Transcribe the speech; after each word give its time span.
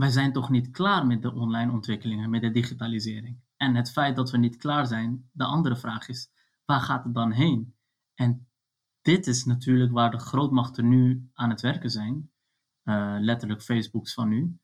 wij 0.00 0.10
zijn 0.10 0.32
toch 0.32 0.50
niet 0.50 0.70
klaar 0.70 1.06
met 1.06 1.22
de 1.22 1.34
online 1.34 1.72
ontwikkelingen, 1.72 2.30
met 2.30 2.40
de 2.40 2.50
digitalisering. 2.50 3.40
En 3.56 3.74
het 3.74 3.92
feit 3.92 4.16
dat 4.16 4.30
we 4.30 4.38
niet 4.38 4.56
klaar 4.56 4.86
zijn, 4.86 5.28
de 5.32 5.44
andere 5.44 5.76
vraag 5.76 6.08
is, 6.08 6.30
waar 6.64 6.80
gaat 6.80 7.04
het 7.04 7.14
dan 7.14 7.30
heen? 7.30 7.76
En 8.14 8.48
dit 9.02 9.26
is 9.26 9.44
natuurlijk 9.44 9.92
waar 9.92 10.10
de 10.10 10.18
grootmachten 10.18 10.88
nu 10.88 11.30
aan 11.34 11.50
het 11.50 11.60
werken 11.60 11.90
zijn. 11.90 12.32
Uh, 12.84 13.16
letterlijk 13.18 13.62
Facebooks 13.62 14.14
van 14.14 14.28
nu. 14.28 14.58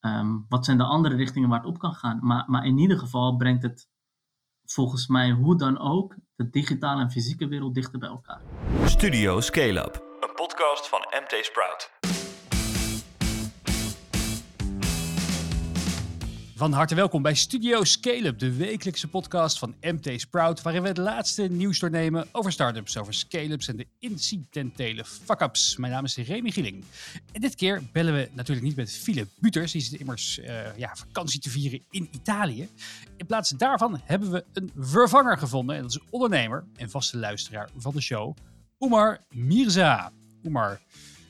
Ehm, 0.00 0.38
wat 0.48 0.64
zijn 0.64 0.78
de 0.78 0.84
andere 0.84 1.16
richtingen 1.16 1.48
waar 1.48 1.58
het 1.58 1.68
op 1.68 1.78
kan 1.78 1.94
gaan? 1.94 2.18
Maar, 2.22 2.44
maar 2.46 2.66
in 2.66 2.78
ieder 2.78 2.98
geval 2.98 3.36
brengt 3.36 3.62
het 3.62 3.88
volgens 4.64 5.06
mij 5.06 5.30
hoe 5.30 5.58
dan 5.58 5.78
ook 5.78 6.16
de 6.34 6.50
digitale 6.50 7.00
en 7.00 7.10
fysieke 7.10 7.48
wereld 7.48 7.74
dichter 7.74 7.98
bij 7.98 8.08
elkaar. 8.08 8.40
Studio 8.84 9.40
Scale 9.40 9.84
Up, 9.84 10.04
een 10.20 10.34
podcast 10.34 10.88
van 10.88 11.00
MT 11.00 11.44
Sprout. 11.44 12.19
Van 16.60 16.72
harte 16.72 16.94
welkom 16.94 17.22
bij 17.22 17.34
Studio 17.34 17.84
Scale-up, 17.84 18.38
de 18.38 18.56
wekelijkse 18.56 19.08
podcast 19.08 19.58
van 19.58 19.74
MT 19.80 20.20
Sprout, 20.20 20.62
waarin 20.62 20.82
we 20.82 20.88
het 20.88 20.96
laatste 20.96 21.42
nieuws 21.42 21.78
doornemen 21.78 22.26
over 22.32 22.52
startups, 22.52 22.98
over 22.98 23.14
scale-ups 23.14 23.68
en 23.68 23.76
de 23.76 23.86
incidentele 23.98 25.04
fuck-ups. 25.04 25.76
Mijn 25.76 25.92
naam 25.92 26.04
is 26.04 26.16
Remy 26.16 26.50
Gieling. 26.50 26.84
En 27.32 27.40
dit 27.40 27.54
keer 27.54 27.82
bellen 27.92 28.14
we 28.14 28.28
natuurlijk 28.32 28.66
niet 28.66 28.76
met 28.76 28.92
Philip 28.92 29.28
Buters, 29.38 29.72
die 29.72 29.80
zit 29.80 30.00
immers 30.00 30.38
uh, 30.38 30.76
ja, 30.76 30.96
vakantie 30.96 31.40
te 31.40 31.50
vieren 31.50 31.84
in 31.90 32.08
Italië. 32.12 32.68
In 33.16 33.26
plaats 33.26 33.50
daarvan 33.50 34.00
hebben 34.04 34.30
we 34.30 34.44
een 34.52 34.72
vervanger 34.76 35.38
gevonden, 35.38 35.76
en 35.76 35.82
dat 35.82 35.90
is 35.90 36.00
ondernemer 36.10 36.64
en 36.76 36.90
vaste 36.90 37.18
luisteraar 37.18 37.68
van 37.76 37.92
de 37.92 38.00
show, 38.00 38.36
Oemar 38.80 39.20
Mirza. 39.30 40.12
Oemar, 40.44 40.80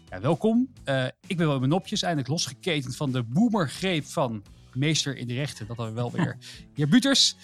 ja, 0.09 0.21
welkom. 0.21 0.73
Uh, 0.85 1.05
ik 1.27 1.37
ben 1.37 1.47
wel 1.47 1.55
in 1.55 1.61
mijn 1.61 1.73
nopjes, 1.73 2.03
eindelijk 2.03 2.29
losgeketend 2.29 2.97
van 2.97 3.13
de 3.13 3.23
boomergreep 3.23 4.05
van 4.05 4.43
meester 4.75 5.17
in 5.17 5.27
de 5.27 5.35
rechten. 5.35 5.67
Dat 5.67 5.77
dan 5.77 5.95
wel 5.95 6.11
weer. 6.11 6.37
Heer 6.75 6.89
Buters, 6.89 7.37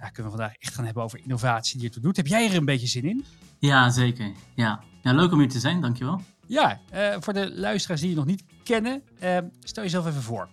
ja, 0.00 0.08
kunnen 0.08 0.32
we 0.32 0.38
vandaag 0.38 0.56
echt 0.58 0.74
gaan 0.74 0.84
hebben 0.84 1.02
over 1.02 1.20
innovatie 1.22 1.78
die 1.78 1.88
ertoe 1.88 2.02
doet. 2.02 2.16
Heb 2.16 2.26
jij 2.26 2.48
er 2.48 2.56
een 2.56 2.64
beetje 2.64 2.86
zin 2.86 3.04
in? 3.04 3.24
Ja, 3.58 3.90
zeker. 3.90 4.32
Ja, 4.54 4.80
ja 5.02 5.12
leuk 5.12 5.32
om 5.32 5.38
hier 5.38 5.48
te 5.48 5.58
zijn, 5.58 5.80
dankjewel. 5.80 6.20
Ja, 6.46 6.80
uh, 6.94 7.16
voor 7.20 7.32
de 7.32 7.54
luisteraars 7.54 8.00
die 8.00 8.10
je 8.10 8.16
nog 8.16 8.24
niet 8.24 8.44
kennen, 8.62 9.02
uh, 9.22 9.38
stel 9.60 9.82
jezelf 9.82 10.06
even 10.06 10.22
voor. 10.22 10.48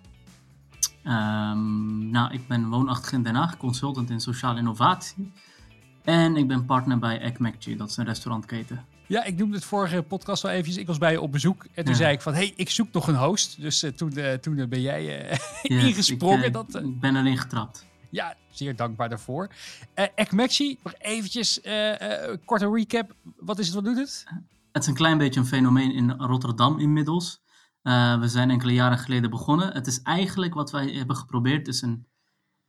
Um, 1.03 2.09
nou, 2.09 2.33
ik 2.33 2.47
ben 2.47 2.69
woonachtig 2.69 3.11
in 3.11 3.23
Den 3.23 3.35
Haag, 3.35 3.57
consultant 3.57 4.09
in 4.09 4.19
sociale 4.19 4.59
innovatie. 4.59 5.31
En 6.03 6.35
ik 6.37 6.47
ben 6.47 6.65
partner 6.65 6.99
bij 6.99 7.19
ECMACG, 7.19 7.77
dat 7.77 7.89
is 7.89 7.97
een 7.97 8.05
restaurantketen. 8.05 8.85
Ja, 9.11 9.23
ik 9.23 9.37
noemde 9.37 9.55
het 9.55 9.65
vorige 9.65 10.01
podcast 10.01 10.43
al 10.43 10.49
eventjes. 10.49 10.77
Ik 10.77 10.87
was 10.87 10.97
bij 10.97 11.11
je 11.11 11.21
op 11.21 11.31
bezoek 11.31 11.65
en 11.73 11.85
toen 11.85 11.95
zei 11.95 12.13
ik 12.13 12.21
van, 12.21 12.33
hey, 12.33 12.53
ik 12.55 12.69
zoek 12.69 12.91
nog 12.91 13.07
een 13.07 13.15
host. 13.15 13.61
Dus 13.61 13.83
uh, 13.83 13.91
toen, 13.91 14.17
uh, 14.17 14.33
toen 14.33 14.69
ben 14.69 14.81
jij 14.81 15.03
uh, 15.31 15.37
yes, 15.61 15.83
ingesprongen. 15.83 16.45
Ik, 16.45 16.53
dat, 16.53 16.75
ik 16.75 16.99
ben 16.99 17.15
erin 17.15 17.37
getrapt. 17.37 17.85
Ja, 18.09 18.35
zeer 18.49 18.75
dankbaar 18.75 19.09
daarvoor. 19.09 19.49
Uh, 19.95 20.05
Ekmexi, 20.15 20.77
nog 20.83 20.93
eventjes 20.97 21.59
korte 22.45 22.69
recap. 22.69 23.15
Wat 23.35 23.59
is 23.59 23.65
het, 23.65 23.75
wat 23.75 23.83
doet 23.83 23.97
het? 23.97 24.25
Het 24.71 24.81
is 24.81 24.87
een 24.89 24.95
klein 24.95 25.17
beetje 25.17 25.39
een 25.39 25.45
fenomeen 25.45 25.93
in 25.93 26.11
Rotterdam 26.11 26.79
inmiddels. 26.79 27.41
we 28.19 28.23
zijn 28.25 28.49
enkele 28.49 28.73
jaren 28.73 28.97
geleden 28.97 29.29
begonnen. 29.29 29.73
Het 29.73 29.87
is 29.87 30.01
eigenlijk 30.01 30.53
wat 30.53 30.71
wij 30.71 30.87
hebben 30.87 31.15
geprobeerd, 31.15 31.67
is 31.67 31.81
een, 31.81 32.07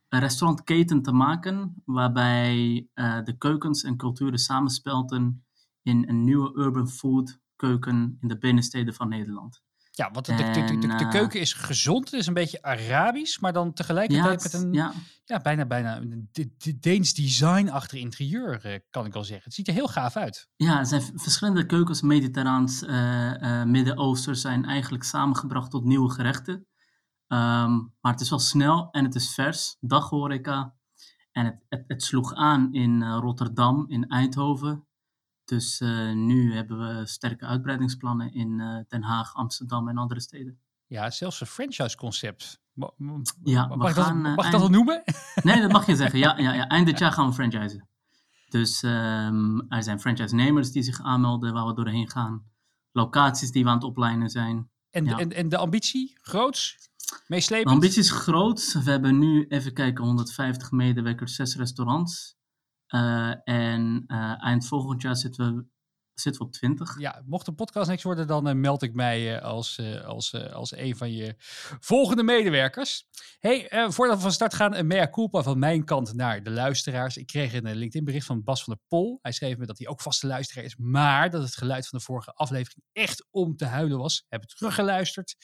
een 0.09 0.19
restaurantketen 0.19 1.01
te 1.01 1.11
maken, 1.11 1.81
waarbij 1.85 2.87
de 3.23 3.35
keukens 3.37 3.83
en 3.83 3.97
culturen 3.97 4.39
samenspelten 4.39 5.43
in 5.83 6.09
een 6.09 6.23
nieuwe 6.23 6.53
urban 6.55 6.89
food 6.89 7.39
keuken 7.55 8.17
in 8.21 8.27
de 8.27 8.37
binnensteden 8.37 8.93
van 8.93 9.09
Nederland. 9.09 9.63
Ja, 9.95 10.11
want 10.11 10.25
de, 10.25 10.35
de, 10.35 10.43
de, 10.43 10.77
de, 10.77 10.87
eh, 10.87 11.09
keuken 11.09 11.39
is 11.39 11.53
gezond. 11.53 12.11
Het 12.11 12.19
is 12.19 12.27
een 12.27 12.33
beetje 12.33 12.61
Arabisch, 12.61 13.39
maar 13.39 13.53
dan 13.53 13.73
tegelijkertijd 13.73 14.43
met 14.43 14.53
een 14.53 14.73
ja. 14.73 14.93
ja 15.25 15.39
bijna, 15.39 15.65
bijna 15.65 16.01
de, 16.31 16.79
Deens 16.79 17.13
design 17.13 17.69
achter 17.69 17.97
interieur, 17.97 18.65
eh, 18.65 18.79
kan 18.89 19.05
ik 19.05 19.13
wel 19.13 19.23
zeggen. 19.23 19.45
Het 19.45 19.53
ziet 19.53 19.67
er 19.67 19.73
heel 19.73 19.87
gaaf 19.87 20.15
uit. 20.15 20.49
Ja, 20.55 20.79
er 20.79 20.85
zijn 20.85 21.01
verschillende 21.15 21.65
keukens, 21.65 22.01
mediterraans, 22.01 22.83
uh, 22.83 23.63
Midden-Oosten, 23.63 24.35
zijn 24.35 24.65
eigenlijk 24.65 25.03
samengebracht 25.03 25.71
tot 25.71 25.83
nieuwe 25.83 26.09
gerechten. 26.09 26.53
Um, 26.53 27.93
maar 28.01 28.11
het 28.11 28.21
is 28.21 28.29
wel 28.29 28.39
snel 28.39 28.89
en 28.91 29.03
het 29.03 29.15
is 29.15 29.33
vers, 29.33 29.77
daghoreca. 29.79 30.75
En 31.31 31.45
het, 31.45 31.65
het, 31.69 31.83
het 31.87 32.03
sloeg 32.03 32.33
aan 32.33 32.73
in 32.73 33.03
Rotterdam, 33.03 33.85
in 33.87 34.07
Eindhoven, 34.07 34.87
dus 35.53 35.81
uh, 35.81 36.11
nu 36.13 36.53
hebben 36.53 36.77
we 36.77 37.05
sterke 37.05 37.45
uitbreidingsplannen 37.45 38.33
in 38.33 38.59
uh, 38.59 38.79
Den 38.87 39.03
Haag, 39.03 39.33
Amsterdam 39.35 39.87
en 39.87 39.97
andere 39.97 40.19
steden. 40.19 40.59
Ja, 40.87 41.09
zelfs 41.09 41.41
een 41.41 41.47
franchise-concept. 41.47 42.61
Ja, 43.43 43.67
mag, 43.75 43.89
ik, 43.89 43.95
gaan, 43.95 44.23
dat, 44.23 44.35
mag 44.35 44.45
eind... 44.45 44.45
ik 44.45 44.51
dat 44.51 44.61
wel 44.61 44.69
noemen? 44.69 45.03
Nee, 45.43 45.61
dat 45.61 45.71
mag 45.71 45.85
je 45.85 45.95
zeggen. 45.95 46.19
Ja, 46.19 46.37
ja, 46.45 46.53
ja. 46.53 46.67
eind 46.67 46.85
dit 46.85 46.99
jaar 46.99 47.11
gaan 47.11 47.27
we 47.27 47.33
franchisen. 47.33 47.87
Dus 48.49 48.83
um, 48.83 49.65
er 49.69 49.83
zijn 49.83 49.99
franchise-nemers 49.99 50.71
die 50.71 50.83
zich 50.83 51.01
aanmelden 51.01 51.53
waar 51.53 51.65
we 51.65 51.73
doorheen 51.73 52.09
gaan. 52.09 52.43
Locaties 52.91 53.51
die 53.51 53.63
we 53.63 53.69
aan 53.69 53.75
het 53.75 53.83
oplijnen 53.83 54.29
zijn. 54.29 54.69
En, 54.89 55.05
ja. 55.05 55.17
en, 55.17 55.31
en 55.31 55.49
de 55.49 55.57
ambitie? 55.57 56.17
Groots? 56.21 56.77
Meeslepend? 57.27 57.67
De 57.67 57.73
ambitie 57.73 58.01
is 58.01 58.11
groot. 58.11 58.73
We 58.83 58.91
hebben 58.91 59.19
nu, 59.19 59.45
even 59.47 59.73
kijken, 59.73 60.03
150 60.03 60.71
medewerkers, 60.71 61.35
zes 61.35 61.55
restaurants. 61.55 62.37
Uh, 62.87 63.33
en 63.43 64.03
uh, 64.07 64.43
eind 64.43 64.67
volgend 64.67 65.01
jaar 65.01 65.15
zitten 65.15 65.55
we, 65.55 65.65
zitten 66.13 66.41
op 66.41 66.51
20. 66.51 66.99
Ja, 66.99 67.23
mocht 67.25 67.45
de 67.45 67.53
podcast 67.53 67.89
niks 67.89 68.03
worden, 68.03 68.27
dan 68.27 68.47
uh, 68.47 68.53
meld 68.53 68.81
ik 68.81 68.93
mij 68.93 69.41
als, 69.41 69.81
als, 70.05 70.51
als 70.53 70.75
een 70.75 70.95
van 70.95 71.11
je 71.11 71.35
volgende 71.79 72.23
medewerkers. 72.23 73.07
Hey, 73.39 73.67
voordat 73.91 74.15
we 74.15 74.21
van 74.21 74.31
start 74.31 74.53
gaan, 74.53 74.75
een 74.75 74.87
mea 74.87 75.09
culpa 75.09 75.43
van 75.43 75.59
mijn 75.59 75.85
kant 75.85 76.13
naar 76.13 76.43
de 76.43 76.49
luisteraars. 76.49 77.17
Ik 77.17 77.27
kreeg 77.27 77.53
een 77.53 77.75
LinkedIn 77.75 78.03
bericht 78.03 78.25
van 78.25 78.43
Bas 78.43 78.63
van 78.63 78.73
der 78.73 78.83
Pol. 78.87 79.19
Hij 79.21 79.31
schreef 79.31 79.57
me 79.57 79.65
dat 79.65 79.77
hij 79.77 79.87
ook 79.87 80.01
vaste 80.01 80.27
luisteraar 80.27 80.65
is, 80.65 80.75
maar 80.77 81.29
dat 81.29 81.43
het 81.43 81.55
geluid 81.55 81.87
van 81.87 81.97
de 81.97 82.05
vorige 82.05 82.33
aflevering 82.33 82.85
echt 82.91 83.27
om 83.31 83.55
te 83.55 83.65
huilen 83.65 83.97
was. 83.97 84.25
Heb 84.29 84.41
het 84.41 84.49
teruggeluisterd 84.49 85.35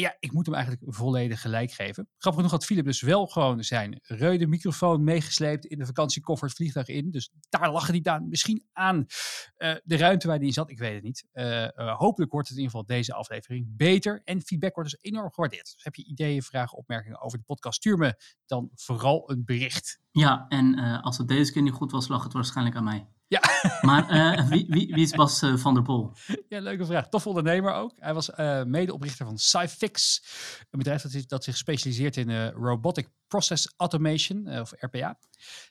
ja, 0.00 0.16
ik 0.20 0.32
moet 0.32 0.46
hem 0.46 0.54
eigenlijk 0.54 0.94
volledig 0.94 1.40
gelijk 1.40 1.70
geven. 1.70 2.08
Grappig 2.18 2.34
genoeg 2.34 2.50
had 2.50 2.64
Philip 2.64 2.84
dus 2.84 3.00
wel 3.00 3.26
gewoon 3.26 3.64
zijn 3.64 3.98
reude 4.02 4.46
microfoon 4.46 5.04
meegesleept 5.04 5.66
in 5.66 5.78
de 5.78 5.86
vakantiekoffer 5.86 6.48
het 6.48 6.56
vliegtuig 6.56 6.88
in. 6.88 7.10
Dus 7.10 7.30
daar 7.48 7.72
lag 7.72 7.86
hij 7.86 8.00
dan 8.00 8.28
misschien 8.28 8.64
aan 8.72 8.96
uh, 8.96 9.74
de 9.84 9.96
ruimte 9.96 10.26
waar 10.26 10.36
hij 10.36 10.46
in 10.46 10.52
zat. 10.52 10.70
Ik 10.70 10.78
weet 10.78 10.94
het 10.94 11.02
niet. 11.02 11.24
Uh, 11.32 11.62
uh, 11.62 11.96
hopelijk 11.96 12.32
wordt 12.32 12.48
het 12.48 12.56
in 12.56 12.62
ieder 12.62 12.78
geval 12.78 12.96
deze 12.96 13.14
aflevering 13.14 13.76
beter. 13.76 14.20
En 14.24 14.42
feedback 14.42 14.74
wordt 14.74 14.90
dus 14.90 15.00
enorm 15.02 15.32
gewaardeerd. 15.32 15.72
Dus 15.74 15.84
heb 15.84 15.94
je 15.94 16.04
ideeën, 16.04 16.42
vragen, 16.42 16.78
opmerkingen 16.78 17.20
over 17.20 17.38
de 17.38 17.44
podcast, 17.44 17.76
stuur 17.76 17.98
me 17.98 18.14
dan 18.46 18.70
vooral 18.74 19.30
een 19.30 19.44
bericht. 19.44 20.00
Ja, 20.10 20.46
en 20.48 20.78
als 21.02 21.18
het 21.18 21.28
deze 21.28 21.52
keer 21.52 21.62
niet 21.62 21.72
goed 21.72 21.90
was, 21.90 22.08
lag 22.08 22.22
het 22.22 22.32
waarschijnlijk 22.32 22.76
aan 22.76 22.84
mij. 22.84 23.08
Ja. 23.28 23.40
Maar 23.80 24.10
uh, 24.10 24.48
wie, 24.48 24.66
wie, 24.68 24.94
wie, 24.94 25.04
is 25.04 25.10
Bas 25.10 25.42
uh, 25.42 25.56
van 25.56 25.74
der 25.74 25.82
Pol? 25.82 26.12
Ja, 26.48 26.60
leuke 26.60 26.86
vraag. 26.86 27.08
Tof 27.08 27.26
ondernemer 27.26 27.72
ook. 27.72 27.92
Hij 27.96 28.14
was 28.14 28.30
uh, 28.30 28.62
medeoprichter 28.62 29.26
van 29.26 29.38
Cyfix, 29.38 30.22
een 30.70 30.78
bedrijf 30.78 31.02
dat, 31.02 31.28
dat 31.28 31.44
zich 31.44 31.56
specialiseert 31.56 32.16
in 32.16 32.48
Robotic 32.48 33.08
Process 33.26 33.72
Automation, 33.76 34.58
of 34.60 34.72
RPA. 34.76 35.18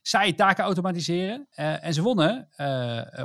Saaie 0.01 0.35
taken 0.35 0.63
automatiseren. 0.63 1.47
en 1.51 1.93
ze 1.93 2.01
wonnen 2.01 2.49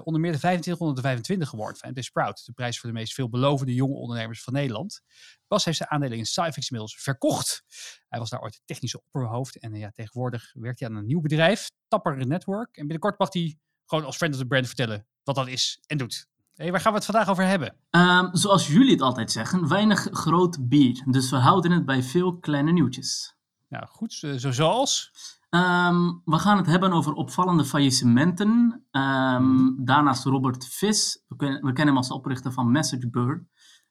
onder 0.05 0.21
meer 0.21 0.33
de 0.33 0.39
2525 0.39 1.49
geworden 1.49 1.77
van 1.77 1.91
MT 1.91 2.05
Sprout, 2.05 2.45
de 2.45 2.53
prijs 2.53 2.79
voor 2.79 2.89
de 2.89 2.95
meest 2.95 3.15
veelbelovende 3.15 3.75
jonge 3.75 3.95
ondernemers 3.95 4.43
van 4.43 4.53
Nederland. 4.53 5.01
Bas 5.49 5.65
heeft 5.65 5.77
zijn 5.77 5.91
aandelen 5.91 6.19
in 6.19 6.27
Cyfix 6.27 6.71
inmiddels 6.71 7.03
verkocht. 7.03 7.65
Hij 8.09 8.19
was 8.19 8.31
daar 8.31 8.41
ooit 8.41 8.63
technische 8.65 9.03
opperhoofd 9.05 9.59
en 9.59 9.75
ja, 9.75 9.91
tegenwoordig 9.91 10.53
werkt 10.53 10.81
hij 10.81 10.89
aan 10.89 10.97
een 10.97 11.07
nieuw 11.07 11.21
bedrijf, 11.21 11.71
Tapper 11.89 12.27
Network. 12.27 12.77
En 12.77 12.83
binnenkort 12.83 13.19
mag 13.19 13.33
hij 13.33 13.59
gewoon 13.87 14.05
als 14.05 14.17
friend 14.17 14.35
of 14.35 14.41
the 14.41 14.47
brand 14.47 14.67
vertellen 14.67 15.07
wat 15.25 15.35
dat 15.35 15.49
is 15.49 15.81
en 15.87 15.99
doet. 15.99 16.31
Hey, 16.55 16.71
waar 16.71 16.81
gaan 16.81 16.93
we 16.93 16.99
het 16.99 17.07
vandaag 17.07 17.29
over 17.29 17.45
hebben? 17.45 17.77
Um, 17.91 18.29
zoals 18.33 18.67
jullie 18.67 18.91
het 18.91 19.01
altijd 19.01 19.33
zeggen, 19.33 19.69
weinig 19.69 20.09
groot 20.11 20.69
bier. 20.69 21.05
Dus 21.07 21.31
we 21.31 21.37
houden 21.37 21.71
het 21.71 21.85
bij 21.85 22.03
veel 22.03 22.39
kleine 22.39 22.73
nieuwtjes. 22.73 23.37
Nou 23.69 23.87
goed, 23.87 24.13
zo 24.13 24.51
zoals? 24.51 25.13
Um, 25.51 26.23
we 26.25 26.39
gaan 26.39 26.57
het 26.57 26.67
hebben 26.67 26.93
over 26.93 27.13
opvallende 27.13 27.65
faillissementen. 27.65 28.85
Um, 28.91 29.85
daarnaast 29.85 30.25
Robert 30.25 30.67
Vis, 30.67 31.25
we, 31.29 31.37
we, 31.37 31.73
kennen 31.73 31.87
hem 31.87 31.97
als 31.97 32.11
oprichter 32.11 32.53
van 32.53 32.71
MessageBird, 32.71 33.43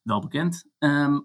wel 0.02 0.20
bekend. 0.20 0.66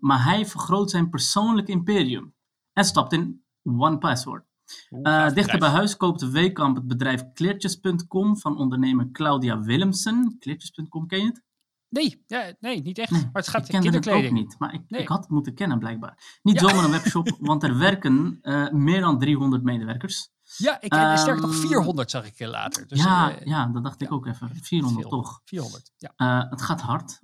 maar 0.00 0.24
hij 0.24 0.46
vergroot 0.46 0.90
zijn 0.90 1.10
persoonlijk 1.10 1.68
imperium 1.68 2.34
en 2.72 2.84
stapt 2.84 3.12
in 3.12 3.44
OnePassword. 3.62 4.44
Uh, 4.90 5.30
dichter 5.30 5.58
bij 5.58 5.68
huis 5.68 5.96
koopt 5.96 6.30
Weekamp 6.30 6.76
het 6.76 6.86
bedrijf 6.86 7.24
Kleertjes.com 7.32 8.38
van 8.38 8.58
ondernemer 8.58 9.10
Claudia 9.12 9.60
Willemsen. 9.60 10.36
Kleertjes.com, 10.38 11.06
ken 11.06 11.18
je 11.18 11.26
het? 11.26 11.44
Nee, 11.88 12.22
ja, 12.26 12.52
nee, 12.60 12.82
niet 12.82 12.98
echt. 12.98 13.10
maar 13.10 13.30
het 13.32 13.48
gaat 13.48 13.68
ik 13.68 13.80
kinderkleding. 13.80 14.22
Het 14.22 14.32
ook 14.32 14.38
niet, 14.38 14.58
maar 14.58 14.74
ik, 14.74 14.82
ik, 14.88 15.08
had 15.08 15.18
het 15.18 15.28
moeten 15.28 15.54
kennen 15.54 15.78
blijkbaar. 15.78 16.38
Niet 16.42 16.58
zomaar 16.58 16.84
een 16.84 16.90
webshop, 16.90 17.36
want 17.40 17.62
er 17.62 17.78
werken 17.78 18.38
uh, 18.42 18.70
meer 18.70 19.00
dan 19.00 19.18
300 19.18 19.62
medewerkers. 19.62 20.34
Ja, 20.56 20.80
ik 20.80 20.94
um, 20.94 21.16
sterker 21.16 21.42
nog 21.42 21.54
400 21.54 22.10
zag 22.10 22.26
ik 22.26 22.46
later. 22.46 22.88
Dus, 22.88 23.02
ja, 23.02 23.30
uh, 23.30 23.46
ja, 23.46 23.66
dat 23.66 23.84
dacht 23.84 24.02
ik 24.02 24.12
ook 24.12 24.26
even. 24.26 24.50
400 24.62 25.08
toch? 25.08 25.40
400, 25.44 25.92
ja. 25.96 26.46
het 26.50 26.62
gaat 26.62 26.80
hard. 26.80 27.20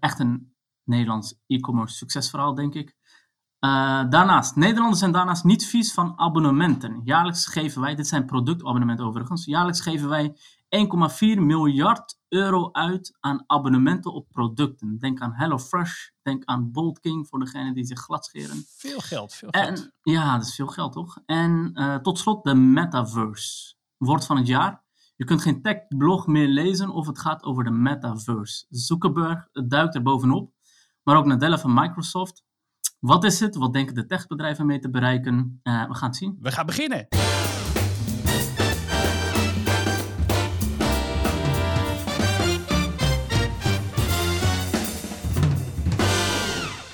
echt 0.00 0.18
een 0.18 0.54
Nederlands 0.84 1.34
e-commerce 1.46 1.96
succesverhaal, 1.96 2.54
denk 2.54 2.74
ik. 2.74 2.96
Uh, 3.60 3.70
daarnaast, 4.10 4.56
Nederlanders 4.56 4.98
zijn 4.98 5.12
daarnaast 5.12 5.44
niet 5.44 5.66
vies 5.66 5.92
van 5.94 6.12
abonnementen. 6.18 7.00
Jaarlijks 7.04 7.46
geven 7.46 7.80
wij, 7.80 7.94
dit 7.94 8.06
zijn 8.06 8.26
productabonnementen 8.26 9.06
overigens, 9.06 9.44
jaarlijks 9.44 9.80
geven 9.80 10.08
wij 10.08 10.36
1,4 10.68 11.40
miljard 11.40 12.18
euro 12.28 12.68
uit 12.72 13.16
aan 13.20 13.44
abonnementen 13.46 14.12
op 14.12 14.28
producten. 14.28 14.98
Denk 14.98 15.20
aan 15.20 15.32
HelloFresh, 15.34 16.08
denk 16.22 16.44
aan 16.44 16.72
Bolt 16.72 17.00
King 17.00 17.28
voor 17.28 17.38
degenen 17.38 17.74
die 17.74 17.84
zich 17.84 18.00
gladscheren. 18.00 18.64
Veel 18.68 19.00
geld, 19.00 19.34
veel 19.34 19.50
En, 19.50 19.76
geld. 19.76 19.90
ja, 20.02 20.36
dat 20.36 20.46
is 20.46 20.54
veel 20.54 20.66
geld 20.66 20.92
toch? 20.92 21.18
En 21.26 21.70
uh, 21.74 21.94
tot 21.96 22.18
slot 22.18 22.44
de 22.44 22.54
metaverse. 22.54 23.74
Woord 23.96 24.26
van 24.26 24.36
het 24.36 24.46
jaar. 24.46 24.84
Je 25.16 25.24
kunt 25.24 25.42
geen 25.42 25.62
tech-blog 25.62 26.26
meer 26.26 26.48
lezen 26.48 26.90
of 26.90 27.06
het 27.06 27.18
gaat 27.18 27.44
over 27.44 27.64
de 27.64 27.70
metaverse. 27.70 28.66
Zuckerberg 28.68 29.48
duikt 29.52 29.94
er 29.94 30.02
bovenop, 30.02 30.52
maar 31.02 31.16
ook 31.16 31.26
Nadella 31.26 31.58
van 31.58 31.74
Microsoft. 31.74 32.44
Wat 33.00 33.24
is 33.24 33.40
het? 33.40 33.56
Wat 33.56 33.72
denken 33.72 33.94
de 33.94 34.06
techbedrijven 34.06 34.66
mee 34.66 34.78
te 34.78 34.90
bereiken? 34.90 35.60
Uh, 35.62 35.88
we 35.88 35.94
gaan 35.94 36.08
het 36.08 36.16
zien. 36.16 36.38
We 36.40 36.52
gaan 36.52 36.66
beginnen. 36.66 37.08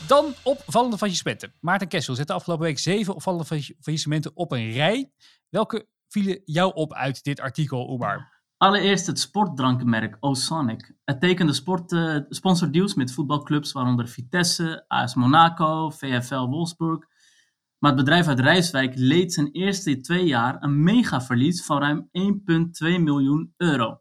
Dan 0.07 0.35
opvallende 0.43 0.99
faillissementen. 0.99 1.53
Maarten 1.61 1.89
Kessel 1.89 2.15
zette 2.15 2.33
afgelopen 2.33 2.67
week 2.67 2.79
zeven 2.79 3.15
opvallende 3.15 3.75
faillissementen 3.81 4.31
op 4.37 4.53
een 4.53 4.71
rij. 4.71 5.13
Welke 5.49 5.89
vielen 6.09 6.43
jou 6.45 6.75
op 6.75 6.93
uit 6.93 7.25
dit 7.25 7.41
artikel, 7.41 7.95
Umar? 7.95 8.42
Allereerst 8.63 9.07
het 9.07 9.19
sportdrankenmerk 9.19 10.17
Osonic. 10.21 10.95
Het 11.05 11.21
tekende 11.21 11.53
sport, 11.53 11.93
uh, 11.93 12.17
sponsordeals 12.29 12.95
met 12.95 13.13
voetbalclubs, 13.13 13.73
waaronder 13.73 14.09
Vitesse, 14.09 14.85
AS 14.89 15.15
Monaco, 15.15 15.91
VfL 15.91 16.45
Wolfsburg. 16.47 17.07
Maar 17.79 17.91
het 17.91 18.01
bedrijf 18.01 18.27
uit 18.27 18.41
Rijswijk 18.41 18.93
leed 18.97 19.33
zijn 19.33 19.51
eerste 19.51 20.01
twee 20.01 20.27
jaar 20.27 20.63
een 20.63 20.83
megaverlies 20.83 21.65
van 21.65 21.79
ruim 21.81 22.09
1,2 22.13 23.01
miljoen 23.01 23.55
euro. 23.57 24.01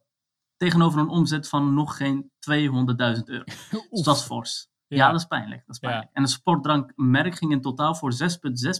Tegenover 0.58 1.00
een 1.00 1.10
omzet 1.10 1.50
van 1.50 1.74
nog 1.74 1.98
geen 1.98 2.32
200.000 2.50 3.24
euro. 3.26 3.44
Dus 3.90 4.04
dat 4.04 4.16
is 4.16 4.24
fors. 4.24 4.70
Ja. 4.88 4.98
ja, 4.98 5.12
dat 5.12 5.20
is 5.20 5.28
pijnlijk. 5.28 5.64
Dat 5.66 5.76
is 5.76 5.80
pijnlijk. 5.80 6.08
Ja. 6.08 6.14
En 6.14 6.22
het 6.22 6.32
sportdrankmerk 6.32 7.36
ging 7.36 7.52
in 7.52 7.62
totaal 7.62 7.96
voor 7.96 8.14
6,6 8.14 8.28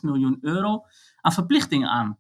miljoen 0.02 0.38
euro 0.42 0.86
aan 1.22 1.34
verplichtingen 1.34 1.90
aan. 1.90 2.20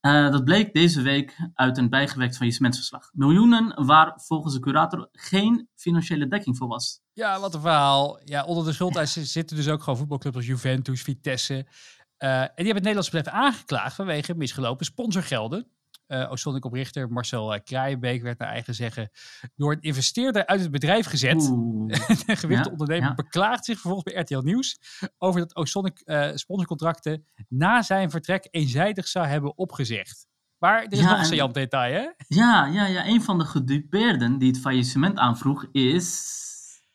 Uh, 0.00 0.30
dat 0.30 0.44
bleek 0.44 0.72
deze 0.72 1.02
week 1.02 1.36
uit 1.54 1.78
een 1.78 1.88
bijgewerkt 1.88 2.36
faillissementsverslag. 2.36 3.10
Miljoenen 3.12 3.84
waar 3.86 4.12
volgens 4.16 4.54
de 4.54 4.60
curator 4.60 5.08
geen 5.12 5.68
financiële 5.74 6.28
dekking 6.28 6.56
voor 6.56 6.68
was. 6.68 7.00
Ja, 7.12 7.40
wat 7.40 7.54
een 7.54 7.60
verhaal. 7.60 8.20
Ja, 8.24 8.44
onder 8.44 8.64
de 8.64 8.72
schuldeisen 8.72 9.26
zitten 9.26 9.56
dus 9.56 9.68
ook 9.68 9.82
gewoon 9.82 9.98
voetbalclubs 9.98 10.36
als 10.36 10.46
Juventus, 10.46 11.02
Vitesse. 11.02 11.54
Uh, 11.54 12.40
en 12.40 12.50
die 12.56 12.64
hebben 12.64 12.74
het 12.74 12.74
Nederlandse 12.74 13.16
bedrijf 13.16 13.36
aangeklaagd 13.36 13.94
vanwege 13.94 14.34
misgelopen 14.34 14.86
sponsorgelden. 14.86 15.66
Uh, 16.10 16.30
Oostonic-oprichter 16.30 17.08
Marcel 17.08 17.54
uh, 17.54 17.60
Kraaienbeek 17.64 18.22
werd 18.22 18.38
naar 18.38 18.48
eigen 18.48 18.74
zeggen 18.74 19.10
door 19.56 19.72
een 19.72 19.80
investeerder 19.80 20.46
uit 20.46 20.60
het 20.60 20.70
bedrijf 20.70 21.06
gezet. 21.06 21.40
de 22.26 22.36
gewichte 22.36 22.68
ja, 22.68 22.70
ondernemer 22.70 23.08
ja. 23.08 23.14
beklaagt 23.14 23.64
zich 23.64 23.80
vervolgens 23.80 24.12
bij 24.12 24.22
RTL 24.22 24.38
Nieuws 24.38 24.78
over 25.18 25.40
dat 25.40 25.56
Oostonic 25.56 26.02
uh, 26.04 26.30
sponsorcontracten 26.34 27.26
na 27.48 27.82
zijn 27.82 28.10
vertrek 28.10 28.48
eenzijdig 28.50 29.08
zou 29.08 29.26
hebben 29.26 29.58
opgezegd. 29.58 30.28
Maar 30.58 30.84
er 30.84 30.92
is 30.92 30.98
Ja, 30.98 31.04
nog 31.04 31.12
een 31.12 31.18
en- 31.18 31.26
saillant 31.26 31.54
detail, 31.54 31.92
hè? 31.92 32.08
Ja, 32.28 32.66
ja, 32.66 32.86
ja. 32.86 33.06
Een 33.06 33.22
van 33.22 33.38
de 33.38 33.44
gedupeerden 33.44 34.38
die 34.38 34.48
het 34.48 34.60
faillissement 34.60 35.18
aanvroeg 35.18 35.66
is 35.72 36.38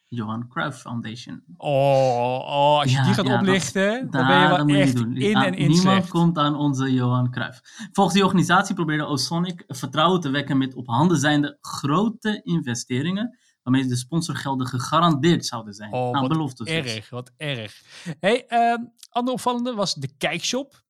Johan 0.07 0.47
Cruijff 0.47 0.79
Foundation. 0.81 1.43
Oh, 1.57 1.69
oh 2.39 2.79
als 2.79 2.91
je 2.91 2.97
Ja, 2.97 3.03
die 3.03 3.13
gaat 3.13 3.25
ja, 3.25 3.31
dat- 3.31 3.39
oplichten, 3.39 4.11
dan 4.11 4.27
ben 4.27 4.39
je 4.41 4.47
wel 4.47 4.67
je 4.67 4.77
echt 4.77 4.95
doen. 4.95 5.15
in 5.15 5.35
en 5.35 5.53
in 5.53 5.67
Niemand 5.69 5.79
slecht. 5.81 6.09
komt 6.09 6.37
aan 6.37 6.55
onze 6.55 6.93
Johan 6.93 7.31
Cruijff. 7.31 7.61
Volgens 7.91 8.15
die 8.15 8.25
organisatie 8.25 8.75
probeerde 8.75 9.05
Osonic 9.05 9.63
vertrouwen 9.67 10.21
te 10.21 10.29
wekken 10.29 10.57
met 10.57 10.75
op 10.75 10.87
handen 10.87 11.17
zijnde 11.17 11.57
grote 11.61 12.39
investeringen, 12.43 13.37
waarmee 13.63 13.85
de 13.85 13.95
sponsorgelden 13.95 14.67
gegarandeerd 14.67 15.45
zouden 15.45 15.73
zijn. 15.73 15.93
Oh, 15.93 15.99
nou, 16.11 16.19
wat 16.19 16.27
beloftes 16.27 16.67
dus. 16.67 16.93
Erg, 16.95 17.09
wat 17.09 17.31
erg. 17.37 17.81
Hey, 18.19 18.45
ehm 18.47 18.83
andere 19.09 19.35
opvallende 19.35 19.73
was 19.73 19.93
de 19.93 20.09
kijkshop. 20.17 20.83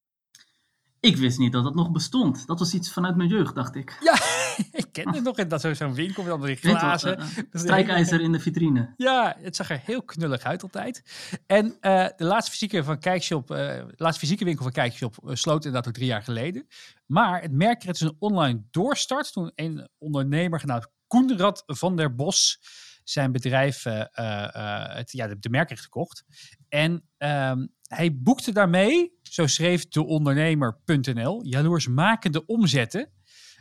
Ik 1.06 1.18
wist 1.18 1.38
niet 1.38 1.52
dat 1.52 1.64
dat 1.64 1.76
nog 1.76 1.92
bestond. 1.92 2.48
Dat 2.48 2.60
was 2.60 2.74
iets 2.74 2.92
vanuit 2.92 3.16
mijn 3.16 3.30
jeugd, 3.30 3.56
dacht 3.56 3.76
ik. 3.76 3.98
Ja, 4.04 4.14
ik 4.80 4.86
ken 4.92 5.14
het 5.14 5.24
nog. 5.24 5.36
Dat 5.48 5.62
zo- 5.62 5.74
zo'n 5.74 5.94
winkel 5.94 6.24
met 6.24 6.32
al 6.32 6.38
die 6.38 6.58
wat, 6.62 6.78
glazen. 6.78 7.18
eh, 7.18 7.26
is 7.52 7.62
strijkijzer 7.62 8.22
in 8.22 8.32
de 8.32 8.40
vitrine. 8.40 8.94
Ja, 8.98 9.36
het 9.40 9.56
zag 9.56 9.70
er 9.70 9.82
heel 9.86 10.04
knullig 10.04 10.44
uit 10.44 10.64
altijd. 10.64 11.04
En 11.48 11.78
eh, 11.80 12.08
de 12.16 12.24
laatste 12.24 12.52
fysieke, 12.52 12.84
van 12.84 13.00
Kijkshop, 13.00 13.48
de 13.48 13.94
laatste 13.96 14.20
fysieke 14.20 14.46
winkel 14.46 14.64
van 14.64 14.72
Kijkshop 14.74 15.16
sloot 15.24 15.66
inderdaad 15.66 15.88
ook 15.88 15.94
drie 15.94 16.08
jaar 16.08 16.24
geleden. 16.24 16.68
Maar 17.06 17.42
het 17.42 17.52
merk 17.52 17.80
kreeg 17.80 17.92
dus 17.98 18.10
een 18.10 18.16
online 18.20 18.64
doorstart 18.72 19.32
toen 19.34 19.52
een 19.56 19.90
ondernemer 19.98 20.60
genaamd 20.60 20.88
Koenrad 21.08 21.64
van 21.66 21.96
der 21.96 22.16
Bos 22.16 22.60
zijn 23.04 23.32
bedrijf, 23.32 23.84
het, 23.84 25.12
ja, 25.12 25.28
de, 25.28 25.40
de 25.40 25.50
merk 25.50 25.70
heeft 25.70 25.82
gekocht. 25.82 26.24
En 26.70 27.10
ehm, 27.18 27.66
hij 27.88 28.18
boekte 28.18 28.52
daarmee, 28.52 29.20
zo 29.22 29.48
schreef 29.48 29.88
de 29.88 30.06
ondernemer.nl, 30.06 31.44
jaloersmakende 31.44 32.46
omzetten. 32.46 33.10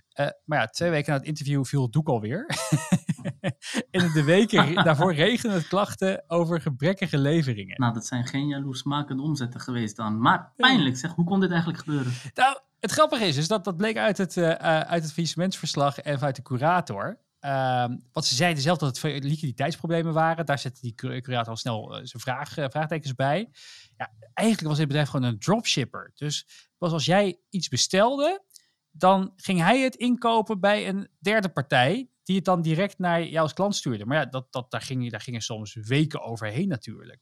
Eh, 0.08 0.26
maar 0.44 0.58
ja, 0.58 0.66
twee 0.66 0.90
weken 0.90 1.12
na 1.12 1.18
het 1.18 1.26
interview 1.26 1.64
viel 1.64 1.82
het 1.82 1.92
doek 1.92 2.08
alweer. 2.08 2.46
en 3.90 4.12
de 4.12 4.22
weken 4.24 4.74
daarvoor 4.74 5.14
regenen 5.24 5.56
het 5.56 5.68
klachten 5.68 6.24
over 6.26 6.60
gebrekkige 6.60 7.18
leveringen. 7.18 7.80
Nou, 7.80 7.94
dat 7.94 8.06
zijn 8.06 8.26
geen 8.26 8.46
jaloersmakende 8.46 9.22
omzetten 9.22 9.60
geweest 9.60 9.96
dan. 9.96 10.20
Maar 10.20 10.52
pijnlijk 10.56 10.96
zeg, 10.96 11.14
hoe 11.14 11.24
kon 11.24 11.40
dit 11.40 11.50
eigenlijk 11.50 11.78
gebeuren? 11.78 12.12
Nou, 12.34 12.58
het 12.80 12.90
grappige 12.90 13.26
is, 13.26 13.36
is 13.36 13.48
dat 13.48 13.64
dat 13.64 13.76
bleek 13.76 13.96
uit 13.96 14.18
het, 14.18 14.36
eh, 14.36 14.50
uit 14.80 15.02
het 15.02 15.12
faillissementsverslag 15.12 15.98
en 15.98 16.14
vanuit 16.14 16.36
de 16.36 16.42
curator. 16.42 17.18
Ehm 17.44 17.96
want 18.12 18.26
ze 18.26 18.34
zeiden 18.34 18.62
zelf 18.62 18.78
dat 18.78 19.00
het 19.02 19.24
liquiditeitsproblemen 19.24 20.12
waren. 20.12 20.46
Daar 20.46 20.58
zette 20.58 20.80
die 20.80 20.94
cu- 20.94 21.20
curator 21.20 21.50
al 21.50 21.56
snel 21.56 21.96
eh, 21.96 22.00
zijn 22.04 22.36
eh, 22.36 22.70
vraagtekens 22.70 23.14
bij. 23.14 23.50
Ja, 23.96 24.12
eigenlijk 24.34 24.68
was 24.68 24.78
dit 24.78 24.86
bedrijf 24.86 25.08
gewoon 25.08 25.26
een 25.30 25.38
dropshipper. 25.38 26.10
Dus 26.14 26.46
pas 26.78 26.92
als 26.92 27.04
jij 27.04 27.40
iets 27.48 27.68
bestelde, 27.68 28.44
dan 28.90 29.32
ging 29.36 29.60
hij 29.60 29.80
het 29.80 29.94
inkopen 29.94 30.60
bij 30.60 30.88
een 30.88 31.08
derde 31.18 31.48
partij. 31.48 32.08
Die 32.22 32.36
het 32.36 32.44
dan 32.44 32.62
direct 32.62 32.98
naar 32.98 33.22
jou 33.22 33.42
als 33.42 33.52
klant 33.52 33.76
stuurde. 33.76 34.06
Maar 34.06 34.18
ja, 34.18 34.24
dat, 34.24 34.52
dat, 34.52 34.70
daar, 34.70 34.82
ging, 34.82 35.10
daar 35.10 35.20
gingen 35.20 35.40
soms 35.40 35.74
weken 35.74 36.22
overheen 36.22 36.68
natuurlijk. 36.68 37.20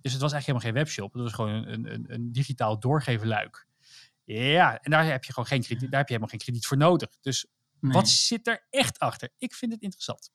Dus 0.00 0.12
het 0.12 0.20
was 0.20 0.32
eigenlijk 0.32 0.46
helemaal 0.46 0.60
geen 0.60 0.72
webshop. 0.74 1.12
Het 1.12 1.22
was 1.22 1.32
gewoon 1.32 1.66
een, 1.66 1.92
een, 1.92 2.04
een, 2.08 2.32
digitaal. 2.32 2.78
Ja, 4.24 4.80
en 4.80 4.90
daar 4.90 5.04
heb 5.04 5.24
je 5.24 5.32
gewoon 5.32 5.48
geen 5.48 5.60
daar 5.68 5.78
heb 5.78 5.90
je 5.90 6.14
helemaal 6.14 6.28
geen 6.28 6.38
krediet 6.38 6.66
voor 6.66 6.76
nodig. 6.76 7.08
Dus 7.20 7.46
Nee, 7.80 7.92
wat 7.92 8.08
zit 8.08 8.46
er 8.46 8.66
echt 8.70 8.98
achter? 8.98 9.30
Ik 9.38 9.54
vind 9.54 9.72
het 9.72 9.82
interessant. 9.82 10.30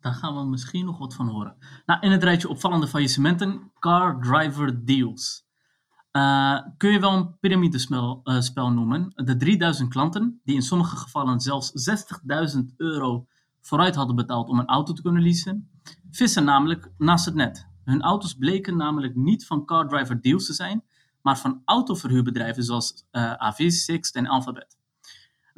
Daar 0.00 0.14
gaan 0.14 0.36
we 0.36 0.44
misschien 0.44 0.84
nog 0.84 0.98
wat 0.98 1.14
van 1.14 1.28
horen. 1.28 1.56
Nou, 1.86 2.00
in 2.00 2.10
het 2.10 2.22
rijtje 2.22 2.48
opvallende 2.48 2.88
faillissementen, 2.88 3.72
car 3.78 4.20
driver 4.20 4.84
deals. 4.84 5.46
Eh, 6.10 6.58
kun 6.76 6.90
je 6.90 7.00
wel 7.00 7.12
een 7.12 7.38
piramidespel 7.38 8.20
eh, 8.24 8.40
spel 8.40 8.70
noemen. 8.70 9.12
De 9.14 9.36
3000 9.36 9.88
klanten, 9.88 10.40
die 10.44 10.54
in 10.54 10.62
sommige 10.62 10.96
gevallen 10.96 11.40
zelfs 11.40 11.72
60.000 11.90 12.76
euro 12.76 13.26
vooruit 13.60 13.94
hadden 13.94 14.16
betaald 14.16 14.48
om 14.48 14.58
een 14.58 14.66
auto 14.66 14.92
te 14.92 15.02
kunnen 15.02 15.22
leasen, 15.22 15.70
vissen 16.10 16.44
namelijk 16.44 16.90
naast 16.98 17.24
het 17.24 17.34
net. 17.34 17.66
Hun 17.84 18.02
auto's 18.02 18.34
bleken 18.34 18.76
namelijk 18.76 19.14
niet 19.14 19.46
van 19.46 19.64
car 19.64 19.88
driver 19.88 20.20
deals 20.20 20.46
te 20.46 20.52
zijn, 20.52 20.84
maar 21.22 21.38
van 21.38 21.62
autoverhuurbedrijven 21.64 22.64
zoals 22.64 23.04
eh 23.10 23.32
AV, 23.32 23.70
Sixt 23.70 24.16
en 24.16 24.26
Alphabet. 24.26 24.77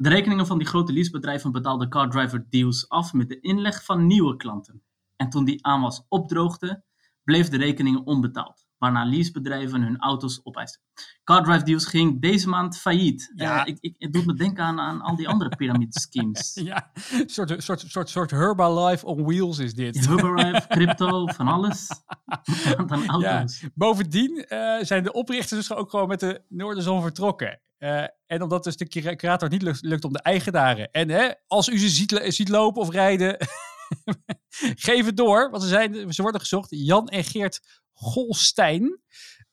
De 0.01 0.09
rekeningen 0.09 0.47
van 0.47 0.57
die 0.57 0.67
grote 0.67 0.93
leasebedrijven 0.93 1.51
betaalden 1.51 1.89
car 1.89 2.09
driver 2.09 2.45
deals 2.49 2.89
af 2.89 3.13
met 3.13 3.29
de 3.29 3.39
inleg 3.39 3.83
van 3.83 4.07
nieuwe 4.07 4.35
klanten. 4.35 4.83
En 5.15 5.29
toen 5.29 5.45
die 5.45 5.65
aanwas 5.65 6.05
opdroogde, 6.07 6.83
bleef 7.23 7.49
de 7.49 7.57
rekeningen 7.57 8.05
onbetaald, 8.05 8.65
waarna 8.77 9.05
leasebedrijven 9.05 9.81
hun 9.81 9.99
auto's 9.99 10.39
opeisten. 10.43 10.81
Car 11.23 11.43
drive 11.43 11.63
deals 11.63 11.85
ging 11.85 12.21
deze 12.21 12.49
maand 12.49 12.77
failliet. 12.77 13.31
Ja. 13.35 13.65
Ik, 13.65 13.77
ik, 13.79 13.95
het 13.97 14.13
doet 14.13 14.25
me 14.25 14.33
denken 14.33 14.63
aan, 14.63 14.79
aan 14.79 15.01
al 15.01 15.15
die 15.15 15.27
andere 15.27 15.55
pyramide-schemes. 15.57 16.53
Ja, 16.53 16.91
een 17.11 17.29
soort, 17.29 17.63
soort, 17.63 17.79
soort, 17.87 18.09
soort 18.09 18.31
Herbalife 18.31 19.05
on 19.05 19.23
wheels 19.23 19.59
is 19.59 19.73
dit. 19.73 20.05
Herbalife, 20.05 20.67
crypto, 20.67 21.25
van 21.25 21.47
alles. 21.47 21.87
aan 22.87 23.07
auto's. 23.07 23.63
Bovendien 23.73 24.45
eh, 24.45 24.83
zijn 24.83 25.03
de 25.03 25.11
oprichters 25.13 25.67
dus 25.67 25.77
ook 25.77 25.89
gewoon 25.89 26.07
met 26.07 26.19
de 26.19 26.41
Noorderzon 26.49 27.01
vertrokken. 27.01 27.59
Eh, 27.81 28.03
en 28.25 28.41
omdat 28.41 28.63
dus 28.63 28.77
de 28.77 28.87
cura- 28.87 29.15
curator 29.15 29.49
niet 29.49 29.61
lukt, 29.61 29.81
lukt 29.81 30.03
om 30.05 30.13
de 30.13 30.21
eigenaren. 30.21 30.91
En 30.91 31.09
hè, 31.09 31.31
als 31.47 31.67
u 31.67 31.77
ze 31.79 31.89
ziet, 31.89 32.21
ziet 32.27 32.49
lopen 32.49 32.81
of 32.81 32.89
rijden, 32.89 33.37
geef 34.87 35.05
het 35.05 35.17
door. 35.17 35.49
Want 35.49 35.63
ze, 35.63 35.69
zijn, 35.69 36.13
ze 36.13 36.21
worden 36.21 36.41
gezocht. 36.41 36.67
Jan 36.69 37.07
en 37.07 37.23
Geert 37.23 37.81
Golstein. 37.93 38.99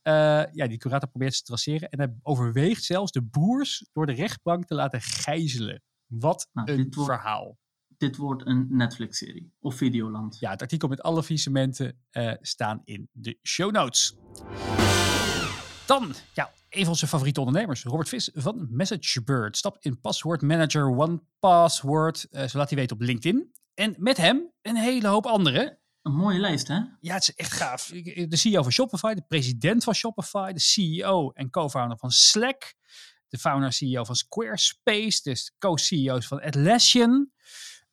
Eh, 0.02 0.12
ja, 0.52 0.66
die 0.66 0.78
curator 0.78 1.08
probeert 1.08 1.32
ze 1.34 1.38
te 1.38 1.44
traceren. 1.46 1.88
En 1.88 1.98
hij 1.98 2.14
overweegt 2.22 2.84
zelfs 2.84 3.12
de 3.12 3.24
broers 3.24 3.88
door 3.92 4.06
de 4.06 4.12
rechtbank 4.12 4.64
te 4.66 4.74
laten 4.74 5.00
gijzelen. 5.00 5.82
Wat 6.06 6.48
Nou, 6.52 6.70
een 6.70 6.76
dit 6.76 6.94
wordt- 6.94 7.10
verhaal. 7.12 7.58
Dit 7.96 8.16
wordt 8.16 8.46
een 8.46 8.66
Netflix-serie 8.70 9.52
of 9.60 9.74
Videoland. 9.74 10.36
Ja, 10.40 10.50
het 10.50 10.62
artikel 10.62 10.88
met 10.88 11.02
alle 11.02 11.22
faillissementen 11.22 12.00
eh 12.10 12.32
staan 12.40 12.80
in 12.84 13.08
de 13.12 13.38
show 13.42 13.70
notes. 13.72 14.14
Dan, 15.86 16.14
ja, 16.34 16.50
een 16.68 16.80
van 16.80 16.88
onze 16.88 17.06
favoriete 17.06 17.40
ondernemers, 17.40 17.82
Robert 17.82 18.08
Vis 18.08 18.30
van 18.34 18.66
MessageBird, 18.70 19.56
stapt 19.56 19.84
in 19.84 20.00
Password 20.00 20.42
Manager 20.42 20.86
One 20.96 21.22
Password. 21.38 22.26
Uh, 22.30 22.46
zo 22.46 22.58
laat 22.58 22.68
hij 22.68 22.78
weten 22.78 22.96
op 22.96 23.02
LinkedIn. 23.02 23.52
En 23.74 23.94
met 23.98 24.16
hem 24.16 24.52
een 24.62 24.76
hele 24.76 25.08
hoop 25.08 25.26
anderen. 25.26 25.78
Een 26.02 26.14
mooie 26.14 26.38
lijst, 26.38 26.68
hè? 26.68 26.80
Ja, 27.00 27.14
het 27.14 27.22
is 27.22 27.34
echt 27.34 27.52
gaaf. 27.52 27.86
De 28.28 28.36
CEO 28.36 28.62
van 28.62 28.72
Shopify, 28.72 29.14
de 29.14 29.24
president 29.28 29.84
van 29.84 29.94
Shopify, 29.94 30.52
de 30.52 30.60
CEO 30.60 31.30
en 31.30 31.50
co-founder 31.50 31.98
van 31.98 32.10
Slack, 32.10 32.74
de 33.28 33.38
founder 33.38 33.72
CEO 33.72 34.04
van 34.04 34.14
Squarespace, 34.14 35.22
dus 35.22 35.54
co-CEO's 35.58 36.26
van 36.26 36.40
Atlassian, 36.40 37.30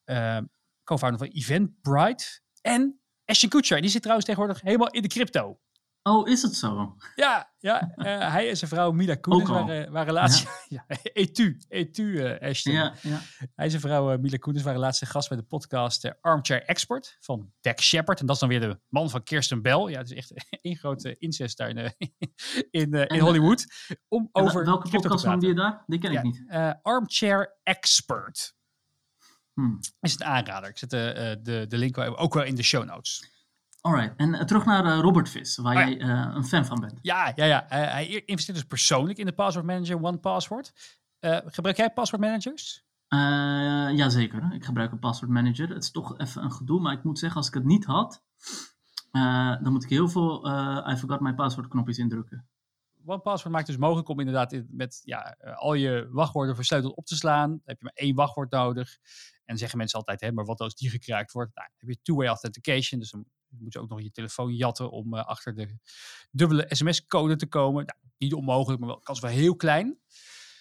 uh, 0.06 0.38
co-founder 0.84 1.20
van 1.20 1.28
Eventbrite 1.28 2.42
en 2.62 3.00
Ashton 3.26 3.50
Kutcher. 3.50 3.82
Die 3.82 3.90
zit 3.90 4.02
trouwens 4.02 4.28
tegenwoordig 4.28 4.62
helemaal 4.62 4.90
in 4.90 5.02
de 5.02 5.08
crypto. 5.08 5.60
Oh, 6.08 6.30
is 6.30 6.42
het 6.42 6.56
zo? 6.56 6.96
Ja, 7.16 7.52
ja 7.60 7.94
uh, 7.96 8.06
hij 8.32 8.50
en 8.50 8.58
zijn 8.58 8.70
vrouw 8.70 8.92
Mila 8.92 9.16
Kunis 9.16 9.48
waren, 9.48 9.92
waren 9.92 10.14
laatst... 10.14 10.48
Ja. 10.68 10.86
ja, 10.88 10.98
etu, 11.14 11.58
etu 11.68 12.04
uh, 12.04 12.50
Ashton. 12.50 12.74
Ja, 12.74 12.94
ja. 13.02 13.22
Hij 13.38 13.50
en 13.56 13.70
zijn 13.70 13.82
vrouw 13.82 14.14
uh, 14.14 14.20
Mila 14.20 14.38
Kunis 14.38 14.62
waren 14.62 14.80
laatste 14.80 15.06
gast 15.06 15.30
bij 15.30 15.38
de 15.38 15.44
podcast 15.44 16.22
Armchair 16.22 16.64
Expert 16.64 17.18
van 17.20 17.52
Dak 17.62 17.82
Shepard. 17.82 18.20
En 18.20 18.26
dat 18.26 18.36
is 18.36 18.42
dan 18.42 18.50
weer 18.50 18.60
de 18.60 18.80
man 18.90 19.10
van 19.10 19.24
Kirsten 19.24 19.62
Bell. 19.62 19.90
Ja, 19.90 19.98
het 19.98 20.12
is 20.12 20.18
echt 20.18 20.34
één 20.62 20.76
grote 20.76 21.18
incest 21.18 21.58
daar 21.58 21.70
in, 21.70 21.78
in, 22.82 22.94
in 22.94 23.20
Hollywood. 23.20 23.66
Om 24.08 24.30
over 24.32 24.66
welke 24.66 24.90
podcast 24.90 25.24
van 25.24 25.40
die 25.40 25.54
daar? 25.54 25.84
Die 25.86 26.00
ken 26.00 26.12
ik 26.12 26.24
niet. 26.24 26.44
Armchair 26.82 27.58
Expert. 27.64 28.56
Hmm. 29.54 29.80
Is 30.00 30.12
het 30.12 30.24
aanrader. 30.24 30.70
Ik 30.70 30.78
zet 30.78 30.90
de, 30.90 31.40
de, 31.44 31.66
de 31.68 31.78
link 31.78 31.98
ook 31.98 32.34
wel 32.34 32.44
in 32.44 32.56
de 32.56 32.64
show 32.64 32.86
notes. 32.86 33.34
Alright, 33.86 34.14
en 34.18 34.34
uh, 34.34 34.42
terug 34.42 34.66
naar 34.66 34.86
uh, 34.86 35.00
Robert 35.00 35.30
Vis, 35.30 35.58
waar 35.58 35.76
oh, 35.76 35.82
ja. 35.82 35.88
jij 35.88 36.02
uh, 36.02 36.36
een 36.36 36.44
fan 36.44 36.66
van 36.66 36.80
bent. 36.80 37.00
Ja, 37.02 37.32
ja, 37.36 37.46
ja. 37.46 37.66
hij 37.68 38.08
investeert 38.08 38.58
dus 38.58 38.68
persoonlijk 38.68 39.18
in 39.18 39.26
de 39.26 39.34
Password 39.34 39.66
Manager 39.66 40.04
One 40.04 40.18
Password. 40.18 40.74
gebruik 41.46 41.78
jij 41.78 41.90
Password 41.90 42.22
Managers? 42.22 42.86
Jazeker, 43.96 44.54
ik 44.54 44.66
gebruik 44.66 44.92
een 44.92 45.00
Password 45.00 45.32
Manager. 45.32 45.70
Het 45.70 45.84
is 45.84 45.92
toch 45.92 46.20
even 46.20 46.44
een 46.44 46.52
gedoe, 46.52 46.82
maar 46.82 46.94
ik 46.94 47.04
moet 47.04 47.20
zeggen, 47.20 47.38
als 47.38 47.48
ik 47.48 47.54
het 47.54 47.66
niet 47.66 47.86
had, 47.86 48.24
dan 49.62 49.72
moet 49.72 49.84
ik 49.84 49.90
heel 49.90 50.10
veel 50.10 50.50
I 50.92 50.96
forgot 50.96 51.20
my 51.20 51.34
password 51.34 51.68
knopjes 51.68 51.98
indrukken. 51.98 52.48
One 53.06 53.20
Password 53.20 53.54
maakt 53.54 53.68
dus 53.68 53.78
mogelijk 53.78 54.10
om 54.10 54.20
inderdaad 54.20 54.62
met 54.68 55.02
ja, 55.04 55.38
al 55.56 55.74
je 55.74 56.08
wachtwoorden 56.12 56.56
versleuteld 56.56 56.96
op 56.96 57.06
te 57.06 57.16
slaan. 57.16 57.50
Dan 57.50 57.62
heb 57.64 57.78
je 57.78 57.84
maar 57.84 57.94
één 57.96 58.16
wachtwoord 58.16 58.52
nodig. 58.52 58.98
En 59.46 59.58
zeggen 59.58 59.78
mensen 59.78 60.00
altijd, 60.00 60.22
hè, 60.22 60.32
maar 60.32 60.46
wat 60.46 60.60
als 60.60 60.76
die 60.76 60.90
gekraakt 60.90 61.32
wordt? 61.32 61.56
Nou, 61.56 61.68
dan 61.68 61.78
heb 61.80 61.90
je 61.90 62.02
two-way 62.02 62.28
authentication, 62.28 63.00
dus 63.00 63.12
dan 63.12 63.26
moet 63.60 63.74
je 63.74 63.80
ook 63.80 63.90
nog 63.90 64.02
je 64.02 64.12
telefoon 64.12 64.54
jatten 64.56 64.92
om 64.92 65.14
uh, 65.14 65.26
achter 65.26 65.56
de 65.56 65.78
dubbele 66.32 66.66
sms-code 66.68 67.36
te 67.36 67.48
komen. 67.48 67.86
Nou, 67.86 68.00
niet 68.18 68.34
onmogelijk, 68.34 68.80
maar 68.80 68.90
wel 68.90 69.00
kans 69.00 69.20
wel 69.20 69.32
heel 69.32 69.56
klein. 69.56 69.98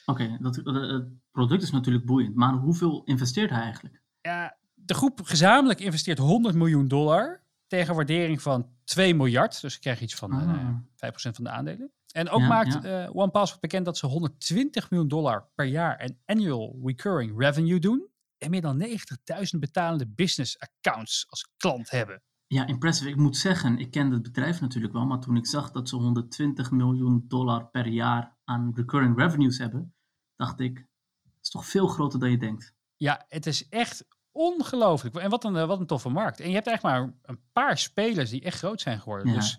Oké, 0.06 0.38
okay, 0.40 0.52
het 0.72 1.08
product 1.30 1.62
is 1.62 1.70
natuurlijk 1.70 2.04
boeiend, 2.06 2.34
maar 2.34 2.52
hoeveel 2.52 3.04
investeert 3.04 3.50
hij 3.50 3.60
eigenlijk? 3.62 4.02
Ja, 4.20 4.56
de 4.74 4.94
groep 4.94 5.20
gezamenlijk 5.22 5.80
investeert 5.80 6.18
100 6.18 6.54
miljoen 6.54 6.88
dollar 6.88 7.42
tegen 7.66 7.94
waardering 7.94 8.42
van 8.42 8.68
2 8.84 9.14
miljard. 9.14 9.60
Dus 9.60 9.74
je 9.74 9.80
krijgt 9.80 10.00
iets 10.00 10.14
van 10.14 10.32
uh, 10.42 10.48
Ah. 10.48 10.74
5% 10.78 11.30
van 11.30 11.44
de 11.44 11.50
aandelen. 11.50 11.92
En 12.12 12.28
ook 12.28 12.40
Ja, 12.40 12.46
maakt 12.46 12.72
ja. 12.82 13.04
eh, 13.04 13.16
OnePassword 13.16 13.60
bekend 13.60 13.84
dat 13.84 13.96
ze 13.98 14.06
120 14.06 14.90
miljoen 14.90 15.08
dollar 15.08 15.48
per 15.54 15.64
jaar 15.66 15.98
aan 15.98 16.18
annual 16.24 16.78
recurring 16.84 17.38
revenue 17.38 17.78
doen. 17.78 18.08
En 18.38 18.50
meer 18.50 18.60
dan 18.60 18.82
90.000 18.82 19.58
betalende 19.58 20.06
business 20.08 20.58
accounts 20.58 21.26
als 21.28 21.48
klant 21.56 21.90
hebben. 21.90 22.22
Ja, 22.54 22.66
impressive. 22.66 23.10
Ik 23.10 23.16
moet 23.16 23.36
zeggen, 23.36 23.78
ik 23.78 23.90
ken 23.90 24.10
het 24.10 24.22
bedrijf 24.22 24.60
natuurlijk 24.60 24.92
wel, 24.92 25.06
maar 25.06 25.20
toen 25.20 25.36
ik 25.36 25.46
zag 25.46 25.70
dat 25.70 25.88
ze 25.88 25.96
120 25.96 26.70
miljoen 26.70 27.24
dollar 27.28 27.66
per 27.66 27.86
jaar 27.86 28.36
aan 28.44 28.72
recurring 28.74 29.18
revenues 29.18 29.58
hebben, 29.58 29.94
dacht 30.36 30.60
ik, 30.60 30.74
dat 31.22 31.42
is 31.42 31.50
toch 31.50 31.66
veel 31.66 31.86
groter 31.86 32.18
dan 32.18 32.30
je 32.30 32.38
denkt. 32.38 32.74
Ja, 32.96 33.24
het 33.28 33.46
is 33.46 33.68
echt 33.68 34.06
ongelooflijk. 34.32 35.16
En 35.16 35.30
wat 35.30 35.44
een, 35.44 35.56
eh, 35.56 35.66
wat 35.66 35.80
een 35.80 35.86
toffe 35.86 36.08
markt. 36.08 36.40
En 36.40 36.48
je 36.48 36.54
hebt 36.54 36.66
echt 36.66 36.82
maar 36.82 37.14
een 37.22 37.40
paar 37.52 37.78
spelers 37.78 38.30
die 38.30 38.42
echt 38.42 38.58
groot 38.58 38.80
zijn 38.80 39.00
geworden. 39.00 39.28
Ja. 39.28 39.34
Dus 39.34 39.58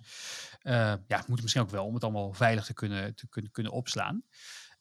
eh, 0.61 0.73
ja, 1.07 1.17
het 1.17 1.27
moet 1.27 1.41
misschien 1.41 1.61
ook 1.61 1.69
wel 1.69 1.85
om 1.85 1.93
het 1.93 2.03
allemaal 2.03 2.33
veilig 2.33 2.65
te 2.65 2.73
kunnen, 2.73 3.15
te 3.15 3.27
kunnen, 3.27 3.51
kunnen 3.51 3.71
opslaan. 3.71 4.23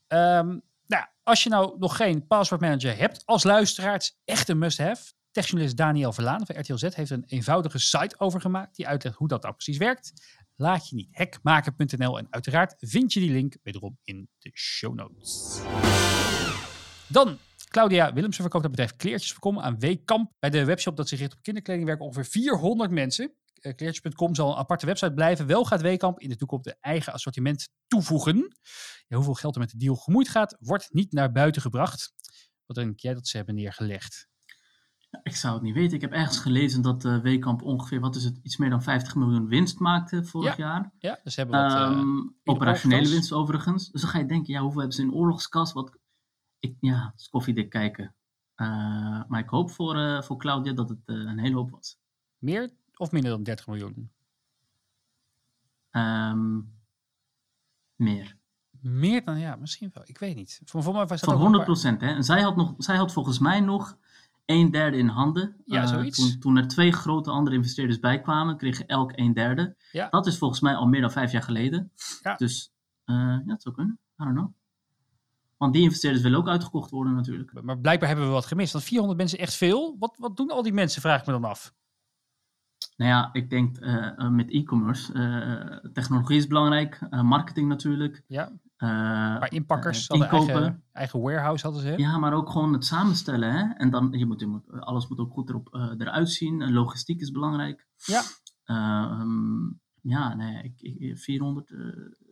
Ehm, 0.06 0.59
nou, 0.87 1.06
als 1.23 1.42
je 1.42 1.49
nou 1.49 1.78
nog 1.78 1.97
geen 1.97 2.26
password 2.26 2.61
manager 2.61 2.97
hebt 2.97 3.26
als 3.26 3.42
luisteraar, 3.42 3.92
het 3.92 4.02
is 4.02 4.21
echt 4.25 4.49
een 4.49 4.59
must-have. 4.59 5.12
Techjournalist 5.35 5.76
Daniel 5.76 6.12
Verlaan 6.12 6.47
van 6.47 6.61
RTL 6.61 6.76
Z 6.76 6.83
heeft 6.95 7.11
een 7.11 7.25
eenvoudige 7.26 7.79
site 7.79 8.14
over 8.19 8.41
gemaakt 8.41 8.76
die 8.76 8.87
uitlegt 8.87 9.17
hoe 9.17 9.29
dat 9.29 9.43
nou 9.43 9.55
precies 9.55 9.76
werkt. 9.76 10.12
Laat 10.57 10.88
je 10.88 10.97
niet 10.97 11.09
hackmaken.nl 11.11 12.19
en 12.19 12.26
uiteraard 12.31 12.75
vind 12.79 13.12
je 13.12 13.21
die 13.21 13.31
link 13.31 13.57
wederom 13.62 13.99
in 14.03 14.29
de 14.38 14.50
show 14.55 14.95
notes. 14.95 15.61
Dan, 17.09 17.38
Claudia 17.69 18.12
Willemsen 18.12 18.43
verkoopt 18.43 18.62
het 18.64 18.73
bedrijf 18.73 18.97
Kleertjes.com 18.97 19.61
aan 19.61 19.79
Weekamp. 19.79 20.33
Bij 20.38 20.50
de 20.50 20.64
webshop 20.64 20.97
dat 20.97 21.09
zich 21.09 21.19
richt 21.19 21.33
op 21.33 21.43
kinderkleding 21.43 21.87
werken 21.87 22.05
ongeveer 22.05 22.31
400 22.31 22.91
mensen. 22.91 23.35
Eh, 23.55 23.75
Kleertjes.com 23.75 24.35
zal 24.35 24.50
een 24.50 24.57
aparte 24.57 24.87
website 24.87 25.12
blijven. 25.12 25.47
Wel 25.47 25.64
gaat 25.64 25.81
Weekamp 25.81 26.21
in 26.21 26.29
de 26.29 26.37
toekomst 26.37 26.64
de 26.64 26.76
eigen 26.81 27.12
assortiment 27.12 27.69
toevoegen. 27.87 28.57
Hoeveel 29.09 29.35
geld 29.35 29.55
er 29.55 29.61
met 29.61 29.71
de 29.71 29.76
deal 29.76 29.97
gemoeid 29.97 30.29
gaat, 30.29 30.57
wordt 30.61 30.93
niet 30.93 31.12
naar 31.12 31.33
buiten 31.33 31.62
gebracht. 31.62 32.12
Wat 32.67 32.76
denk 32.76 33.00
jij 33.00 33.14
dat 33.14 33.29
ze 33.29 33.37
hebben 33.37 33.55
neergelegd? 33.55 34.33
Ik 35.23 35.37
zou 35.37 35.54
het 35.54 35.62
niet 35.62 35.75
weten. 35.75 35.94
Ik 35.94 36.00
heb 36.00 36.12
ergens 36.12 36.38
gelezen 36.38 36.83
dat 36.83 37.04
uh, 37.04 37.18
Weekamp 37.18 37.62
ongeveer, 37.62 38.00
wat 38.00 38.16
is 38.16 38.25
het, 38.25 38.38
iets 38.42 38.56
meer 38.56 38.71
dan 38.71 38.83
50 38.83 39.14
miljoen 39.14 39.47
winst 39.47 39.78
maakte 39.78 40.25
vorig 40.25 40.56
jaar. 40.56 40.92
Ja, 40.99 41.18
dus 41.25 41.35
ze 41.35 41.40
hebben 41.40 41.62
wat... 41.62 41.90
in 41.97 42.35
operationele 42.44 43.09
winst 43.09 43.33
overigens. 43.33 43.90
Dus 43.90 44.00
dan 44.00 44.11
ga 44.11 44.18
je 44.18 44.26
denken, 44.26 44.52
ja, 44.52 44.61
hoeveel 44.61 44.78
hebben 44.80 44.97
ze 44.97 45.02
in 45.02 45.12
oorlogskas? 45.12 45.73
Wat, 45.73 45.99
ik, 46.59 46.76
ja, 46.80 47.11
het 47.12 47.21
is 47.21 47.28
koffiedik 47.28 47.71
kijken. 47.71 48.14
Eh, 48.54 48.66
maar 49.28 49.40
ik 49.40 49.49
hoop 49.49 49.71
voor, 49.71 50.25
voor 50.25 50.37
Claudia 50.37 50.73
dat 50.73 50.88
het 50.88 50.99
een 51.04 51.38
hele 51.38 51.54
hoop 51.54 51.71
was. 51.71 51.99
meer 52.38 52.71
of 52.97 53.12
minder 53.12 53.30
dan 53.30 53.42
30 53.42 53.66
miljoen? 53.66 54.11
Ehm, 55.90 56.61
meer. 57.97 58.37
Meer 58.80 59.25
dan, 59.25 59.38
ja, 59.38 59.56
misschien 59.56 59.90
wel. 59.92 60.02
Ik 60.06 60.18
weet 60.18 60.37
niet. 60.37 60.61
Voor, 60.64 60.83
voor 60.83 60.92
mij 60.92 61.06
was 61.06 61.21
dat 61.21 61.30
Van 61.30 61.35
ook 61.35 61.40
100 61.40 61.61
een 61.61 61.66
paar- 61.66 61.80
procent, 61.80 62.00
hè. 62.00 62.16
En 62.16 62.25
zij 62.25 62.40
had, 62.42 62.56
nog, 62.56 62.75
zij 62.78 62.97
had 62.97 63.12
volgens 63.12 63.38
mij 63.38 63.61
nog 63.61 63.99
een 64.47 64.71
derde 64.71 64.97
in 64.97 65.09
handen. 65.09 65.57
Ja, 65.65 65.83
Eh, 65.83 65.89
zoiets. 65.89 66.17
Toen, 66.19 66.39
toen 66.41 66.57
er 66.57 66.69
twee 66.69 66.93
grote 66.93 67.31
andere 67.31 67.57
investeerders 67.57 67.99
bij 67.99 68.21
kwamen, 68.21 68.57
kregen 68.57 68.87
elk 68.87 69.13
een 69.15 69.35
derde. 69.35 69.77
Ja. 69.93 70.09
Dat 70.09 70.27
is 70.27 70.39
volgens 70.39 70.61
mij 70.61 70.75
al 70.75 70.87
meer 70.87 71.01
dan 71.01 71.11
vijf 71.11 71.33
jaar 71.33 71.43
geleden. 71.43 71.93
Ja. 72.23 72.35
Dus 72.35 72.73
eh, 73.05 73.15
ja, 73.17 73.43
het 73.47 73.63
zou 73.63 73.75
kunnen. 73.75 73.99
I 74.21 74.25
don't 74.25 74.37
know. 74.37 74.53
Want 75.57 75.73
die 75.73 75.83
investeerders 75.83 76.23
willen 76.23 76.39
ook 76.39 76.49
uitgekocht 76.49 76.91
worden 76.91 77.15
natuurlijk. 77.15 77.63
Maar 77.63 77.79
blijkbaar 77.79 78.09
hebben 78.09 78.27
we 78.27 78.33
wat 78.33 78.47
gemist. 78.47 78.73
Want 78.73 78.85
400 78.85 79.19
mensen 79.19 79.39
echt 79.39 79.55
veel. 79.55 79.97
Wat, 79.99 80.15
wat 80.19 80.37
doen 80.37 80.51
al 80.51 80.63
die 80.63 80.73
mensen, 80.73 81.01
vraag 81.03 81.21
ik 81.21 81.27
me 81.27 81.33
dan 81.33 81.45
af. 81.45 81.75
Nou 82.97 83.11
ja, 83.11 83.29
ik 83.33 83.51
denk 83.51 83.77
eh, 83.77 84.29
met 84.29 84.51
e-commerce. 84.51 85.13
technologie 85.93 86.37
is 86.37 86.47
belangrijk. 86.47 86.99
marketing 87.11 87.69
natuurlijk. 87.69 88.23
Ja, 88.27 88.53
maar 89.38 89.53
inpakkers 89.53 90.07
eh, 90.07 90.19
hadden 90.21 90.29
eigen, 90.55 90.85
eigen 90.93 91.21
warehouse 91.21 91.64
hadden 91.64 91.83
ze. 91.83 91.95
Ja, 91.97 92.19
maar 92.19 92.33
ook 92.33 92.50
gewoon 92.50 92.73
het 92.73 92.85
samenstellen. 92.85 93.53
Hè? 93.53 93.73
En 93.75 93.91
dan, 93.91 94.12
je 94.12 94.26
moet, 94.26 94.41
je 94.41 94.47
moet, 94.47 94.71
alles 94.81 95.09
moet 95.09 95.19
ook 95.19 95.33
goed 95.33 95.49
erop, 95.49 95.75
eh, 95.75 95.93
eruit 95.99 96.31
zien. 96.31 96.62
Eh, 96.62 96.71
Logistiek 96.71 97.21
is 97.21 97.31
belangrijk. 97.31 97.87
Ja. 97.97 98.23
Ehm, 98.64 99.67
ja, 100.00 100.35
nee, 100.35 100.62
ik, 100.62 100.81
ik, 100.81 101.19
400 101.19 101.71
eh, 101.71 101.79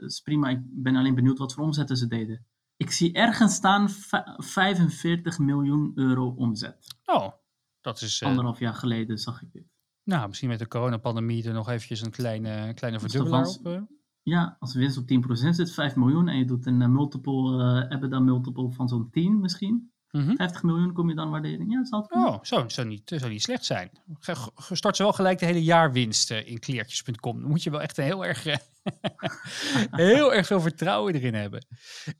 is 0.06 0.20
prima. 0.20 0.48
Ik 0.48 0.60
ben 0.64 0.96
alleen 0.96 1.14
benieuwd 1.14 1.38
wat 1.38 1.54
voor 1.54 1.64
omzetten 1.64 1.96
ze 1.96 2.06
deden. 2.06 2.46
Ik 2.76 2.90
zie 2.90 3.12
ergens 3.12 3.54
staan 3.54 3.90
va- 3.90 4.34
45 4.36 5.38
miljoen 5.38 5.92
euro 5.94 6.28
omzet. 6.28 6.96
Oh, 7.04 7.32
dat 7.80 8.00
is... 8.00 8.20
eh, 8.20 8.28
Anderhalf 8.28 8.58
jaar 8.58 8.74
geleden 8.74 9.18
zag 9.18 9.42
ik 9.42 9.52
dit. 9.52 9.64
nou, 10.04 10.28
misschien 10.28 10.48
met 10.48 10.58
de 10.58 10.68
coronapandemie 10.68 11.46
er 11.48 11.52
nog 11.54 11.68
eventjes 11.68 12.00
een 12.00 12.10
kleine, 12.10 12.74
kleine 12.74 13.00
verdubbelaar 13.00 13.46
op. 13.46 13.86
eh. 14.24 14.32
Ja, 14.32 14.56
als 14.58 14.72
de 14.72 14.78
winst 14.78 14.96
op 14.98 15.06
10% 15.06 15.48
zit, 15.54 15.72
5 15.72 15.96
miljoen. 15.96 16.28
En 16.28 16.38
je 16.38 16.44
doet 16.44 16.66
een 16.66 16.82
eh, 16.82 16.88
multiple, 16.88 17.62
eh 17.88 17.96
EBITDA 17.96 18.18
multiple 18.18 18.70
van 18.70 18.88
zo'n 18.88 19.08
10 19.10 19.40
misschien. 19.40 19.90
Mhm. 20.10 20.34
50 20.36 20.62
miljoen 20.62 20.92
kom 20.92 21.08
je 21.08 21.14
dan 21.14 21.30
waardering. 21.30 21.72
Ja, 21.72 21.78
dat 21.78 21.88
zal. 21.88 22.06
Oh, 22.08 22.38
zo, 22.42 22.64
zou 22.68 22.86
niet, 22.86 23.12
zou 23.16 23.30
niet 23.30 23.42
slecht 23.42 23.64
zijn. 23.64 23.90
Ge- 24.18 24.34
ge- 24.54 24.74
Stort 24.76 24.96
ze 24.96 25.02
wel 25.02 25.12
gelijk 25.12 25.38
de 25.38 25.46
hele 25.46 25.62
jaarwinst 25.62 26.30
eh, 26.30 26.46
in 26.50 26.58
kleertjes.com. 26.58 27.40
Dan 27.40 27.50
moet 27.50 27.62
je 27.62 27.70
wel 27.70 27.80
echt 27.82 27.98
een 27.98 28.04
heel 28.04 28.24
erg, 28.24 28.46
eh, 28.46 28.56
heel 29.90 30.34
erg 30.34 30.46
veel 30.46 30.60
vertrouwen 30.60 31.14
erin 31.14 31.34
hebben. 31.34 31.66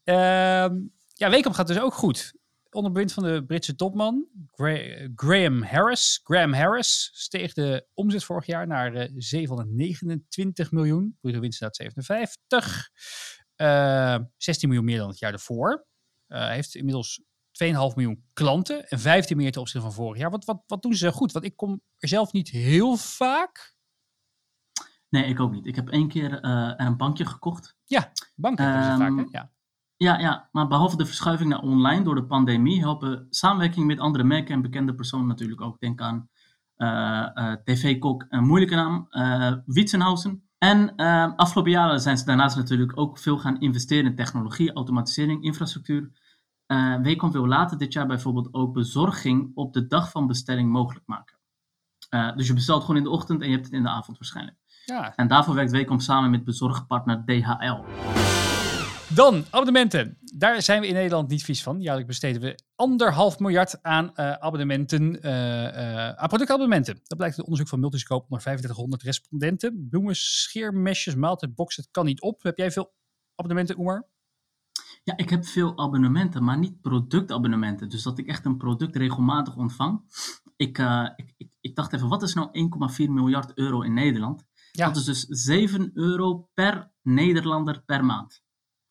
Ehm 0.04 0.76
ja, 1.14 1.30
Weekamp 1.30 1.54
gaat 1.54 1.66
dus 1.66 1.80
ook 1.80 1.94
goed. 1.94 2.32
Onder 2.72 2.92
bewind 2.92 3.12
van 3.12 3.22
de 3.22 3.44
Britse 3.44 3.74
topman 3.74 4.26
Gra- 4.46 5.08
Graham 5.14 5.62
Harris. 5.62 6.20
Graham 6.22 6.52
Harris 6.52 7.10
steeg 7.14 7.52
de 7.52 7.86
omzet 7.94 8.24
vorig 8.24 8.46
jaar 8.46 8.66
naar 8.66 8.94
eh, 8.94 9.10
729 9.16 10.70
miljoen. 10.70 11.16
Bruto 11.20 11.40
winst 11.40 11.56
staat 11.56 11.76
57. 11.76 12.90
Eh, 13.54 14.18
16 14.36 14.68
miljoen 14.68 14.86
meer 14.86 14.98
dan 14.98 15.08
het 15.08 15.18
jaar 15.18 15.30
daarvoor. 15.30 15.86
Eh, 16.26 16.38
Hij 16.40 16.54
heeft 16.54 16.74
inmiddels 16.74 17.22
2,5 17.52 17.94
miljoen 17.94 18.24
klanten 18.32 18.88
en 18.88 18.98
15 19.00 19.36
meer 19.36 19.52
ten 19.52 19.60
opzichte 19.60 19.86
van 19.86 19.96
vorig 19.96 20.18
jaar. 20.20 20.30
Wat, 20.30 20.44
wat, 20.44 20.62
wat 20.66 20.82
doen 20.82 20.94
ze 20.94 21.12
goed? 21.12 21.32
Want 21.32 21.44
ik 21.44 21.56
kom 21.56 21.82
er 21.98 22.08
zelf 22.08 22.32
niet 22.32 22.48
heel 22.48 22.96
vaak. 22.96 23.76
Nee, 25.08 25.24
ik 25.24 25.40
ook 25.40 25.52
niet. 25.52 25.66
Ik 25.66 25.76
heb 25.76 25.88
één 25.88 26.08
keer 26.08 26.40
eh, 26.40 26.50
er 26.68 26.80
een 26.80 26.96
bankje 26.96 27.26
gekocht. 27.26 27.76
Banken 28.34 28.64
hebben 28.64 28.82
ze 28.84 28.98
vaak, 28.98 29.10
hè? 29.16 29.22
Ehm, 29.22 29.28
Ja. 29.32 29.52
Ja, 30.02 30.18
ja, 30.18 30.48
maar 30.52 30.68
behalve 30.68 30.96
de 30.96 31.06
verschuiving 31.06 31.50
naar 31.50 31.60
online 31.60 32.04
door 32.04 32.14
de 32.14 32.24
pandemie 32.24 32.80
helpen 32.80 33.26
samenwerking 33.30 33.86
met 33.86 33.98
andere 33.98 34.24
merken 34.24 34.54
en 34.54 34.62
bekende 34.62 34.94
personen 34.94 35.26
natuurlijk 35.26 35.60
ook. 35.60 35.80
Denk 35.80 36.00
aan 36.00 36.28
eh, 36.76 37.28
eh, 37.34 37.56
TV-kok, 37.64 38.26
een 38.28 38.44
moeilijke 38.44 38.74
naam, 38.74 39.06
eh 39.10 39.52
Witsenhausen. 39.66 40.42
En 40.58 40.96
afgelopen 41.36 41.70
jaren 41.72 42.00
zijn 42.00 42.18
ze 42.18 42.24
daarnaast 42.24 42.56
natuurlijk 42.56 42.98
ook 42.98 43.18
veel 43.18 43.38
gaan 43.38 43.60
investeren 43.60 44.04
in 44.04 44.16
technologie, 44.16 44.72
automatisering, 44.72 45.42
infrastructuur. 45.42 46.10
Wacom 47.02 47.32
wil 47.32 47.46
later 47.46 47.78
dit 47.78 47.92
jaar 47.92 48.06
bijvoorbeeld 48.06 48.54
ook 48.54 48.72
bezorging 48.72 49.50
op 49.54 49.72
de 49.72 49.86
dag 49.86 50.10
van 50.10 50.26
bestelling 50.26 50.70
mogelijk 50.70 51.06
maken. 51.06 51.38
Dus 52.36 52.46
je 52.46 52.54
bestelt 52.54 52.80
gewoon 52.80 52.96
in 52.96 53.02
de 53.02 53.10
ochtend 53.10 53.40
en 53.40 53.46
je 53.46 53.52
hebt 53.52 53.66
het 53.66 53.74
in 53.74 53.82
de 53.82 53.88
avond 53.88 54.18
waarschijnlijk. 54.18 54.56
ja. 54.84 55.14
En 55.16 55.28
daarvoor 55.28 55.54
werkt 55.54 55.72
Wacom 55.72 56.00
samen 56.00 56.30
met 56.30 56.44
bezorgpartner 56.44 57.24
DHL. 57.24 57.80
Dan, 59.14 59.44
abonnementen. 59.50 60.18
Daar 60.20 60.62
zijn 60.62 60.80
we 60.80 60.86
in 60.86 60.94
Nederland 60.94 61.28
niet 61.28 61.44
vies 61.44 61.62
van. 61.62 61.80
Jaarlijks 61.80 62.08
besteden 62.08 62.40
we 62.40 62.58
anderhalf 62.76 63.38
miljard 63.38 63.82
aan 63.82 64.14
eh, 64.14 64.32
abonnementen, 64.32 65.22
eh, 65.22 66.08
aan 66.08 66.28
productabonnementen. 66.28 67.00
Dat 67.04 67.18
blijkt 67.18 67.36
uit 67.36 67.44
onderzoek 67.44 67.68
van 67.68 67.80
Multiscope 67.80 68.24
onder 68.24 68.40
3500 68.40 69.02
respondenten. 69.02 69.86
Bloemen, 69.90 70.16
scheermesjes, 70.16 71.14
maaltijdboxen, 71.14 71.82
het 71.82 71.92
kan 71.92 72.04
niet 72.04 72.20
op. 72.20 72.42
Heb 72.42 72.56
jij 72.56 72.70
veel 72.70 72.92
abonnementen, 73.34 73.78
Oemar? 73.78 74.08
Ja, 75.04 75.16
ik 75.16 75.30
heb 75.30 75.44
veel 75.44 75.78
abonnementen, 75.78 76.44
maar 76.44 76.58
niet 76.58 76.80
productabonnementen. 76.80 77.88
Dus 77.88 78.02
dat 78.02 78.18
ik 78.18 78.26
echt 78.26 78.44
een 78.44 78.56
product 78.56 78.96
regelmatig 78.96 79.56
ontvang. 79.56 80.02
Ik, 80.56 80.78
ik, 81.16 81.34
ik, 81.36 81.50
ik 81.60 81.76
dacht 81.76 81.92
even, 81.92 82.08
wat 82.08 82.22
is 82.22 82.34
nou 82.34 82.48
1,4 83.06 83.10
miljard 83.10 83.52
euro 83.54 83.82
in 83.82 83.94
Nederland? 83.94 84.44
Ja. 84.70 84.86
Dat 84.86 84.96
is 84.96 85.04
dus 85.04 85.24
7 85.28 85.90
euro 85.94 86.48
per 86.54 86.90
Nederlander 87.02 87.82
per 87.84 88.04
maand. 88.04 88.42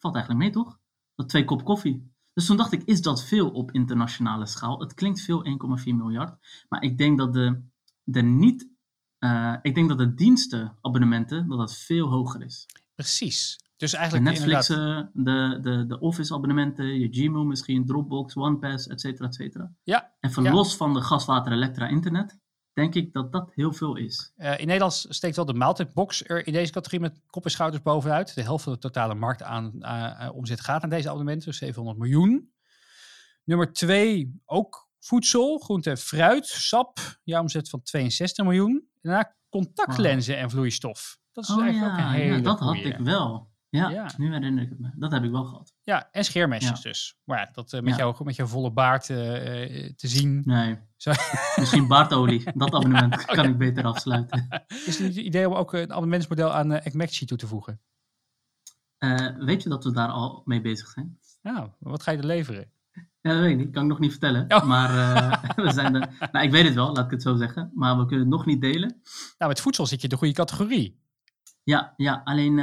Valt 0.01 0.15
eigenlijk 0.15 0.43
mee, 0.45 0.63
toch? 0.63 0.79
Dat 1.15 1.29
twee 1.29 1.45
kop 1.45 1.63
koffie. 1.63 2.09
Dus 2.33 2.45
toen 2.45 2.57
dacht 2.57 2.71
ik, 2.71 2.83
is 2.83 3.01
dat 3.01 3.23
veel 3.23 3.49
op 3.49 3.71
internationale 3.71 4.45
schaal? 4.45 4.79
Het 4.79 4.93
klinkt 4.93 5.21
veel, 5.21 5.45
1,4 5.79 5.83
miljard. 5.85 6.37
Maar 6.69 6.83
ik 6.83 6.97
denk 6.97 7.17
dat 7.17 7.33
de, 7.33 7.61
de 8.03 8.21
niet... 8.21 8.69
eh, 9.17 9.55
ik 9.61 9.75
denk 9.75 9.89
dat 9.89 9.97
de 9.97 10.13
dienstenabonnementen, 10.13 11.47
dat 11.47 11.57
dat 11.57 11.77
veel 11.77 12.07
hoger 12.09 12.41
is. 12.43 12.65
Precies. 12.95 13.59
Dus 13.77 13.91
De 13.91 13.97
eigenlijk 13.97 14.29
Netflix, 14.29 14.69
inderdaad- 14.69 15.07
eh, 15.07 15.23
de, 15.23 15.59
de, 15.61 15.85
de 15.85 15.99
Office 15.99 16.33
abonnementen, 16.33 16.99
je 16.99 17.07
Gmail 17.11 17.43
misschien, 17.45 17.85
Dropbox, 17.85 18.35
OnePass, 18.35 18.87
et 18.87 19.01
cetera, 19.01 19.27
et 19.27 19.35
cetera. 19.35 19.71
Ja, 19.83 20.11
Even 20.19 20.43
ja. 20.43 20.51
los 20.51 20.75
van 20.75 20.93
de 20.93 21.01
gaswater, 21.01 21.51
elektra, 21.51 21.87
internet, 21.87 22.39
denk 22.73 22.95
ik 22.95 23.13
dat 23.13 23.31
dat 23.31 23.51
heel 23.53 23.73
veel 23.73 23.95
is. 23.95 24.33
Eh, 24.35 24.59
in 24.59 24.65
Nederland 24.65 25.05
steekt 25.09 25.35
wel 25.35 25.45
de 25.45 25.53
maaltijdbox 25.53 26.23
er 26.27 26.47
in 26.47 26.53
deze 26.53 26.71
categorie 26.71 26.99
met 26.99 27.21
kop 27.27 27.43
en 27.43 27.51
schouders 27.51 27.83
bovenuit. 27.83 28.35
De 28.35 28.41
helft 28.41 28.63
van 28.63 28.73
de 28.73 28.79
totale 28.79 29.13
markt 29.13 29.43
aan 29.43 29.81
eh, 29.81 30.25
eh, 30.25 30.35
omzet 30.35 30.61
gaat 30.61 30.81
naar 30.81 30.89
deze 30.89 31.07
abonnementen, 31.07 31.49
dus 31.49 31.57
700 31.57 31.97
miljoen. 31.97 32.53
Nummer 33.43 33.73
twee, 33.73 34.41
ook 34.45 34.89
voedsel, 34.99 35.57
groente 35.57 35.89
en 35.89 35.97
fruit, 35.97 36.47
sap. 36.47 36.99
Ja, 37.23 37.39
omzet 37.39 37.69
van 37.69 37.81
62 37.81 38.45
miljoen. 38.45 38.89
Daarna 39.01 39.35
contactlenzen 39.49 40.37
en 40.37 40.49
vloeistof. 40.49 41.19
Dat 41.31 41.43
is 41.43 41.49
Oh 41.49 41.61
eigenlijk 41.63 41.93
ook 41.93 41.99
een 41.99 42.11
hele 42.11 42.35
ja, 42.35 42.41
dat 42.41 42.59
had 42.59 42.75
ik 42.75 42.97
wel. 42.97 43.50
Ja, 43.71 43.89
Ja. 43.89 44.11
nu 44.17 44.33
herinner 44.33 44.63
ik 44.63 44.69
het 44.69 44.79
me. 44.79 44.89
Dat 44.95 45.11
heb 45.11 45.23
ik 45.23 45.31
wel 45.31 45.43
gehad. 45.43 45.73
Ja, 45.81 46.09
en 46.11 46.23
scheermesjes 46.23 46.81
Ja. 46.81 46.89
dus. 46.89 47.17
Maar 47.23 47.39
ja, 47.39 47.49
dat 47.53 47.73
eh, 47.73 47.81
met, 47.81 47.95
Ja. 47.95 47.97
jou, 47.97 48.23
met 48.23 48.35
jouw 48.35 48.47
volle 48.47 48.71
baard 48.71 49.09
eh, 49.09 49.85
eh, 49.85 49.93
te 49.95 50.07
zien. 50.07 50.41
Nee, 50.45 50.77
Zo. 50.95 51.11
misschien 51.59 51.87
baardolie. 51.87 52.51
Dat 52.53 52.73
abonnement 52.73 53.25
kan 53.35 53.45
ik 53.45 53.57
beter 53.57 53.83
afsluiten. 53.83 54.47
Is 54.67 54.97
het 54.97 55.07
niet 55.07 55.15
het 55.15 55.25
idee 55.25 55.47
om 55.49 55.53
ook 55.53 55.73
een 55.73 55.91
abonnementsmodel 55.91 56.51
aan 56.53 56.71
uh, 56.71 57.05
toe 57.07 57.37
te 57.37 57.47
voegen? 57.47 57.81
Weet 59.37 59.63
je 59.63 59.69
dat 59.69 59.83
we 59.83 59.91
daar 59.91 60.09
al 60.09 60.41
mee 60.45 60.61
bezig 60.61 60.87
zijn? 60.87 61.19
Nou, 61.41 61.69
wat 61.79 62.03
ga 62.03 62.11
je 62.11 62.17
er 62.17 62.25
leveren? 62.25 62.71
Ja, 63.21 63.31
dat 63.33 63.39
weet 63.41 63.51
ik 63.51 63.57
niet. 63.57 63.71
Kan 63.71 63.83
ik 63.83 63.89
nog 63.89 63.99
niet 63.99 64.11
vertellen. 64.11 64.53
Oh. 64.53 64.63
Maar 64.63 64.89
we 65.55 65.71
zijn 65.71 65.95
er... 65.95 66.29
Nou, 66.31 66.45
ik 66.45 66.51
weet 66.51 66.65
het 66.65 66.73
wel, 66.73 66.93
laat 66.93 67.05
ik 67.05 67.11
het 67.11 67.21
zo 67.21 67.35
zeggen. 67.35 67.71
Maar 67.73 67.97
we 67.97 68.05
kunnen 68.05 68.25
het 68.25 68.35
nog 68.35 68.45
niet 68.45 68.61
delen. 68.61 69.01
Nou, 69.37 69.51
met 69.51 69.61
voedsel 69.61 69.85
zit 69.85 69.97
je 69.97 70.03
in 70.03 70.09
de 70.09 70.17
goede 70.17 70.33
categorie. 70.33 70.99
Ja, 71.63 71.93
ja 71.97 72.21
alleen 72.23 72.59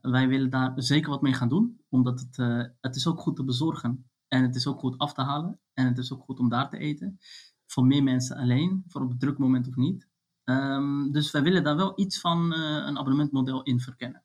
wij 0.00 0.28
willen 0.28 0.50
daar 0.50 0.72
zeker 0.76 1.10
wat 1.10 1.22
mee 1.22 1.34
gaan 1.34 1.48
doen. 1.48 1.80
Omdat 1.88 2.20
het, 2.20 2.38
eh, 2.38 2.62
het 2.80 2.96
is 2.96 3.06
ook 3.06 3.20
goed 3.20 3.36
te 3.36 3.44
bezorgen. 3.44 4.10
En 4.28 4.42
het 4.42 4.54
is 4.54 4.66
ook 4.66 4.78
goed 4.78 4.98
af 4.98 5.12
te 5.12 5.22
halen. 5.22 5.60
En 5.74 5.86
het 5.86 5.98
is 5.98 6.12
ook 6.12 6.22
goed 6.22 6.38
om 6.38 6.48
daar 6.48 6.70
te 6.70 6.78
eten. 6.78 7.18
Voor 7.66 7.84
meer 7.86 8.02
mensen 8.02 8.36
alleen. 8.36 8.84
Voor 8.86 9.02
op 9.02 9.10
een 9.10 9.18
druk 9.18 9.38
moment 9.38 9.68
of 9.68 9.76
niet. 9.76 10.08
Ehm, 10.44 11.10
dus 11.10 11.30
wij 11.30 11.42
willen 11.42 11.64
daar 11.64 11.76
wel 11.76 11.92
iets 11.94 12.20
van 12.20 12.52
eh, 12.52 12.60
een 12.60 12.98
abonnementmodel 12.98 13.62
in 13.62 13.80
verkennen. 13.80 14.24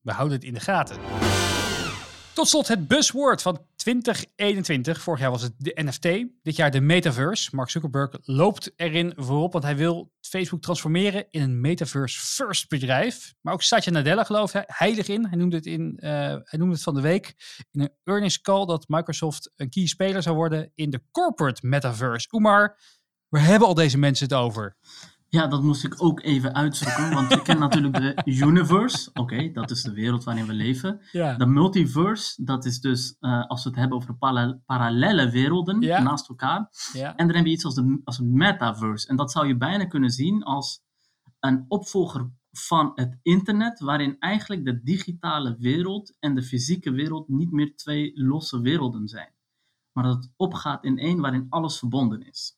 We 0.00 0.12
houden 0.12 0.36
het 0.36 0.46
in 0.46 0.54
de 0.54 0.60
gaten. 0.60 0.96
Tot 2.34 2.48
slot 2.48 2.68
het 2.68 2.88
buzzword 2.88 3.42
van 3.42 3.66
2021. 3.76 5.02
Vorig 5.02 5.20
jaar 5.20 5.30
was 5.30 5.42
het 5.42 5.52
de 5.58 5.82
NFT. 5.84 6.02
Dit 6.42 6.56
jaar 6.56 6.70
de 6.70 6.80
metaverse. 6.80 7.50
Mark 7.54 7.70
Zuckerberg 7.70 8.10
loopt 8.22 8.72
erin 8.76 9.12
voorop, 9.16 9.52
want 9.52 9.64
hij 9.64 9.76
wil 9.76 10.12
Facebook 10.20 10.62
transformeren 10.62 11.26
in 11.30 11.42
een 11.42 11.60
metaverse-first 11.60 12.68
bedrijf. 12.68 13.34
Maar 13.40 13.52
ook 13.52 13.62
Satya 13.62 13.92
Nadella 13.92 14.24
gelooft 14.24 14.54
heilig 14.66 15.08
in. 15.08 15.26
Hij 15.26 15.38
noemde, 15.38 15.56
het 15.56 15.66
in 15.66 15.96
eh, 15.98 16.10
hij 16.44 16.58
noemde 16.58 16.74
het 16.74 16.82
van 16.82 16.94
de 16.94 17.00
week 17.00 17.34
in 17.70 17.80
een 17.80 17.92
earnings 18.04 18.40
call 18.40 18.66
dat 18.66 18.88
Microsoft 18.88 19.50
een 19.56 19.70
key 19.70 19.86
speler 19.86 20.22
zou 20.22 20.36
worden 20.36 20.72
in 20.74 20.90
de 20.90 21.02
corporate 21.10 21.66
metaverse. 21.66 22.28
Oemar, 22.32 22.78
waar 23.28 23.44
hebben 23.44 23.68
al 23.68 23.74
deze 23.74 23.98
mensen 23.98 24.28
het 24.28 24.36
over? 24.36 24.76
Ja, 25.34 25.46
dat 25.46 25.62
moest 25.62 25.84
ik 25.84 26.02
ook 26.02 26.22
even 26.22 26.54
uitzoeken. 26.54 27.14
Want 27.14 27.30
je 27.30 27.42
kent 27.42 27.58
natuurlijk 27.58 27.94
de 27.94 28.22
universe. 28.46 29.10
Oké, 29.14 29.50
dat 29.52 29.70
is 29.70 29.82
de 29.82 29.92
wereld 29.92 30.24
waarin 30.24 30.46
we 30.46 30.52
leven. 30.52 31.00
Ja, 31.12 31.36
De 31.36 31.46
multiverse, 31.46 32.44
dat 32.44 32.64
is 32.64 32.80
dus 32.80 33.16
eh, 33.20 33.46
als 33.46 33.62
we 33.64 33.68
het 33.70 33.78
hebben 33.78 33.96
over 33.98 34.16
para- 34.16 34.58
parallele 34.66 35.30
werelden 35.30 35.80
Ja. 35.80 36.02
naast 36.02 36.28
elkaar. 36.28 36.68
ja. 36.92 37.16
En 37.16 37.26
dan 37.26 37.36
heb 37.36 37.44
je 37.46 37.50
iets 37.52 37.64
als, 37.64 37.74
de, 37.74 38.00
als 38.04 38.18
een 38.18 38.32
metaverse. 38.32 39.08
En 39.08 39.16
dat 39.16 39.32
zou 39.32 39.46
je 39.46 39.56
bijna 39.56 39.84
kunnen 39.86 40.10
zien 40.10 40.42
als 40.42 40.82
een 41.40 41.64
opvolger 41.68 42.30
van 42.50 42.92
het 42.94 43.18
internet, 43.22 43.80
waarin 43.80 44.16
eigenlijk 44.18 44.64
de 44.64 44.82
digitale 44.82 45.56
wereld 45.58 46.16
en 46.20 46.34
de 46.34 46.42
fysieke 46.42 46.90
wereld 46.90 47.28
niet 47.28 47.50
meer 47.50 47.76
twee 47.76 48.12
losse 48.14 48.60
werelden 48.60 49.08
zijn. 49.08 49.32
Maar 49.92 50.04
dat 50.04 50.14
het 50.16 50.32
opgaat 50.36 50.84
in 50.84 50.98
één 50.98 51.20
waarin 51.20 51.46
alles 51.48 51.78
verbonden 51.78 52.26
is. 52.26 52.56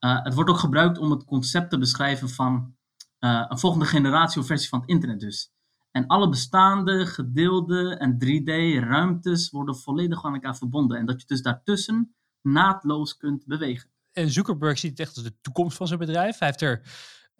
Uh, 0.00 0.24
het 0.24 0.34
wordt 0.34 0.50
ook 0.50 0.58
gebruikt 0.58 0.98
om 0.98 1.10
het 1.10 1.24
concept 1.24 1.70
te 1.70 1.78
beschrijven 1.78 2.28
van 2.28 2.74
uh, 3.20 3.44
een 3.48 3.58
volgende 3.58 3.84
generatie 3.86 4.40
of 4.40 4.46
versie 4.46 4.68
van 4.68 4.80
het 4.80 4.88
internet 4.88 5.20
dus. 5.20 5.52
En 5.90 6.06
alle 6.06 6.28
bestaande, 6.28 7.06
gedeelde 7.06 7.96
en 7.96 8.14
3D-ruimtes 8.14 9.50
worden 9.50 9.76
volledig 9.76 10.24
aan 10.24 10.34
elkaar 10.34 10.56
verbonden. 10.56 10.98
En 10.98 11.06
dat 11.06 11.20
je 11.20 11.26
dus 11.26 11.42
daartussen 11.42 12.14
naadloos 12.42 13.16
kunt 13.16 13.46
bewegen. 13.46 13.90
En 14.12 14.30
Zuckerberg 14.30 14.78
ziet 14.78 14.90
het 14.90 15.00
echt 15.00 15.16
als 15.16 15.24
de 15.24 15.40
toekomst 15.40 15.76
van 15.76 15.86
zijn 15.86 15.98
bedrijf. 15.98 16.38
Hij 16.38 16.48
heeft 16.48 16.60
er 16.60 16.82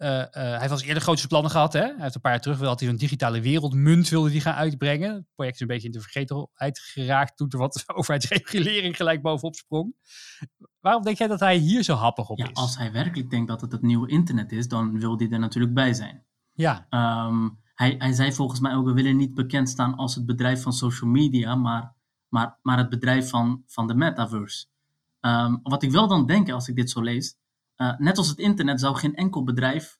uh, 0.01 0.07
uh, 0.07 0.25
hij 0.31 0.59
heeft 0.59 0.71
al 0.71 0.81
eerder 0.81 1.03
grote 1.03 1.27
plannen 1.27 1.51
gehad. 1.51 1.73
Hè? 1.73 1.79
Hij 1.79 1.95
heeft 1.97 2.15
een 2.15 2.21
paar 2.21 2.31
jaar 2.31 2.41
terug 2.41 2.59
had 2.59 2.79
hij 2.79 2.89
een 2.89 2.97
digitale 2.97 3.41
wereldmunt 3.41 4.09
wilde 4.09 4.29
die 4.29 4.41
gaan 4.41 4.53
uitbrengen. 4.53 5.13
Het 5.13 5.25
project 5.35 5.55
is 5.55 5.61
een 5.61 5.67
beetje 5.67 5.87
in 5.87 5.93
de 5.93 6.01
vergetelheid 6.01 6.79
geraakt 6.79 7.37
toen 7.37 7.49
er 7.49 7.57
wat 7.57 7.83
overheidsregulering 7.95 8.95
gelijk 8.95 9.21
bovenop 9.21 9.55
sprong. 9.55 9.95
Waarom 10.79 11.03
denk 11.03 11.17
jij 11.17 11.27
dat 11.27 11.39
hij 11.39 11.57
hier 11.57 11.83
zo 11.83 11.93
happig 11.93 12.29
op 12.29 12.37
ja, 12.37 12.45
is? 12.49 12.53
Als 12.53 12.77
hij 12.77 12.91
werkelijk 12.91 13.29
denkt 13.29 13.47
dat 13.47 13.61
het 13.61 13.71
het 13.71 13.81
nieuwe 13.81 14.09
internet 14.09 14.51
is, 14.51 14.67
dan 14.67 14.99
wil 14.99 15.17
hij 15.17 15.29
er 15.29 15.39
natuurlijk 15.39 15.73
bij 15.73 15.93
zijn. 15.93 16.25
Ja. 16.51 16.87
Um, 17.27 17.59
hij, 17.75 17.95
hij 17.97 18.13
zei 18.13 18.33
volgens 18.33 18.59
mij 18.59 18.75
ook, 18.75 18.85
we 18.85 18.93
willen 18.93 19.17
niet 19.17 19.33
bekend 19.33 19.69
staan 19.69 19.95
als 19.95 20.15
het 20.15 20.25
bedrijf 20.25 20.61
van 20.61 20.73
social 20.73 21.09
media, 21.09 21.55
maar, 21.55 21.95
maar, 22.27 22.59
maar 22.61 22.77
het 22.77 22.89
bedrijf 22.89 23.29
van, 23.29 23.63
van 23.67 23.87
de 23.87 23.95
metaverse. 23.95 24.65
Um, 25.19 25.59
wat 25.63 25.83
ik 25.83 25.91
wel 25.91 26.07
dan 26.07 26.25
denk 26.25 26.49
als 26.51 26.67
ik 26.67 26.75
dit 26.75 26.89
zo 26.89 27.01
lees, 27.01 27.35
uh, 27.81 27.97
net 27.97 28.17
als 28.17 28.27
het 28.27 28.37
internet 28.37 28.79
zou 28.79 28.95
geen 28.95 29.15
enkel 29.15 29.43
bedrijf 29.43 29.99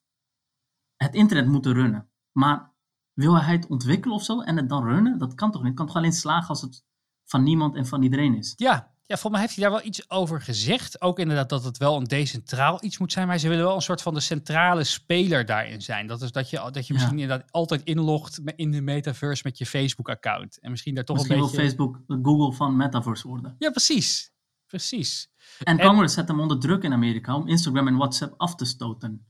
het 0.96 1.16
internet 1.16 1.48
moeten 1.48 1.74
runnen. 1.74 2.10
Maar 2.32 2.74
wil 3.14 3.42
hij 3.42 3.56
het 3.56 3.68
ontwikkelen 3.68 4.16
of 4.16 4.24
zo 4.24 4.42
en 4.42 4.58
het 4.58 4.70
dan 4.70 4.84
runnen? 4.84 5.18
Dat 5.18 5.34
kan 5.34 5.52
toch 5.52 5.62
niet? 5.62 5.70
Het 5.70 5.78
kan 5.78 5.88
toch 5.88 5.96
alleen 5.96 6.14
slagen 6.14 6.48
als 6.48 6.62
het 6.62 6.84
van 7.26 7.44
niemand 7.44 7.76
en 7.76 7.86
van 7.86 8.04
iedereen 8.04 8.38
is? 8.38 8.54
Ja, 8.56 8.92
ja, 9.12 9.18
volgens 9.18 9.32
mij 9.32 9.42
heeft 9.42 9.56
hij 9.56 9.64
daar 9.64 9.74
wel 9.74 9.88
iets 9.88 10.10
over 10.10 10.42
gezegd. 10.42 11.02
Ook 11.02 11.20
inderdaad 11.20 11.50
dat 11.50 11.64
het 11.64 11.78
wel 11.78 11.98
een 11.98 12.04
decentraal 12.04 12.84
iets 12.84 12.98
moet 12.98 13.12
zijn. 13.12 13.28
Maar 13.28 13.38
ze 13.38 13.48
willen 13.48 13.66
wel 13.66 13.76
een 13.76 13.82
soort 13.82 14.02
van 14.02 14.14
de 14.14 14.20
centrale 14.20 14.84
speler 14.84 15.46
daarin 15.46 15.82
zijn. 15.82 16.08
Dat 16.08 16.22
is 16.22 16.32
dat 16.32 16.50
je, 16.50 16.70
dat 16.72 16.88
je 16.88 16.94
misschien 16.94 17.18
ja. 17.18 17.24
inderdaad 17.24 17.52
altijd 17.52 17.84
inlogt 17.84 18.42
in 18.56 18.72
de 18.72 18.82
metaverse 18.82 19.42
met 19.46 19.58
je 19.58 19.66
Facebook-account. 19.66 20.60
En 20.60 20.70
misschien 20.72 20.96
daar 20.96 21.04
toch 21.04 21.16
misschien 21.16 21.38
een 21.38 21.42
beetje... 21.44 21.58
wil 21.58 21.68
Facebook 21.68 22.02
de 22.08 22.20
Google 22.22 22.54
van 22.54 22.76
metaverse 22.76 23.28
worden. 23.28 23.56
Ja, 23.60 23.70
precies. 23.70 24.31
Precies. 24.72 25.30
En 25.64 25.80
Congress 25.80 26.14
zet 26.14 26.28
hem 26.28 26.40
onder 26.40 26.60
druk 26.60 26.84
in 26.84 26.94
Amerika 26.94 27.36
om 27.36 27.48
Instagram 27.48 27.88
en 27.88 27.98
WhatsApp 27.98 28.34
af 28.38 28.56
te 28.56 28.66
stoten. 28.66 29.28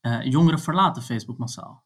Uh, 0.00 0.22
jongeren 0.22 0.60
verlaten 0.60 1.02
Facebook 1.02 1.38
massaal. 1.38 1.84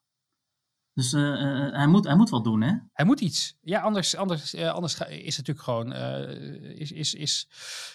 Dus 0.92 1.12
uh, 1.12 1.22
uh, 1.22 1.72
hij, 1.72 1.86
moet, 1.86 2.04
hij 2.04 2.16
moet 2.16 2.30
wat 2.30 2.44
doen, 2.44 2.60
hè? 2.60 2.74
Hij 2.92 3.04
moet 3.04 3.20
iets. 3.20 3.58
Ja, 3.60 3.80
anders, 3.80 4.16
anders, 4.16 4.54
anders 4.54 5.00
is 5.00 5.36
het 5.36 5.46
natuurlijk 5.46 5.60
gewoon... 5.60 5.92
is, 6.76 6.92
is, 6.92 7.14
is 7.14 7.46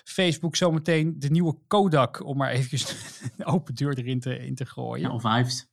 Facebook 0.04 0.56
zometeen 0.56 1.20
de 1.20 1.30
nieuwe 1.30 1.58
Kodak... 1.68 2.24
om 2.24 2.38
maar 2.38 2.50
eventjes 2.50 2.96
een 3.38 3.46
open 3.46 3.76
deur 3.76 3.98
erin 3.98 4.20
te, 4.20 4.46
in 4.46 4.56
te 4.56 4.66
gooien. 4.66 5.08
Ja, 5.08 5.14
of 5.14 5.24
Hives. 5.24 5.68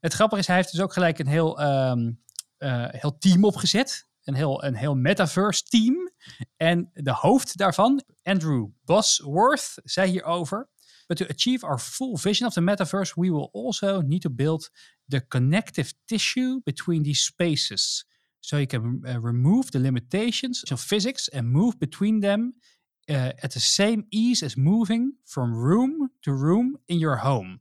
Het 0.00 0.12
grappige 0.12 0.40
is, 0.40 0.46
hij 0.46 0.56
heeft 0.56 0.70
dus 0.70 0.80
ook 0.80 0.92
gelijk 0.92 1.18
een 1.18 1.26
heel, 1.26 1.62
um, 1.62 2.22
uh, 2.58 2.86
heel 2.88 3.18
team 3.18 3.44
opgezet. 3.44 4.10
Een 4.24 4.34
heel, 4.34 4.64
een 4.64 4.74
heel 4.74 4.96
metaverse 4.96 5.62
team. 5.62 6.10
En 6.56 6.90
de 6.94 7.12
hoofd 7.12 7.56
daarvan, 7.56 8.02
Andrew 8.22 8.68
Bosworth, 8.84 9.74
zei 9.84 10.10
hierover. 10.10 10.70
But 11.06 11.16
to 11.16 11.26
achieve 11.26 11.66
our 11.66 11.78
full 11.78 12.16
vision 12.16 12.46
of 12.46 12.54
the 12.54 12.60
metaverse, 12.60 13.14
we 13.16 13.30
will 13.30 13.50
also 13.52 14.00
need 14.00 14.22
to 14.22 14.30
build 14.30 14.70
the 15.08 15.26
connective 15.28 15.92
tissue 16.04 16.60
between 16.64 17.02
these 17.02 17.22
spaces. 17.22 18.06
So 18.40 18.56
you 18.56 18.66
can 18.66 19.02
uh, 19.04 19.20
remove 19.20 19.70
the 19.70 19.78
limitations 19.78 20.70
of 20.70 20.80
physics 20.80 21.28
and 21.28 21.50
move 21.50 21.78
between 21.78 22.20
them 22.20 22.54
uh, 23.08 23.32
at 23.42 23.52
the 23.52 23.60
same 23.60 24.04
ease 24.10 24.44
as 24.44 24.56
moving 24.56 25.16
from 25.24 25.54
room 25.54 26.10
to 26.20 26.32
room 26.32 26.78
in 26.86 26.98
your 26.98 27.16
home. 27.16 27.60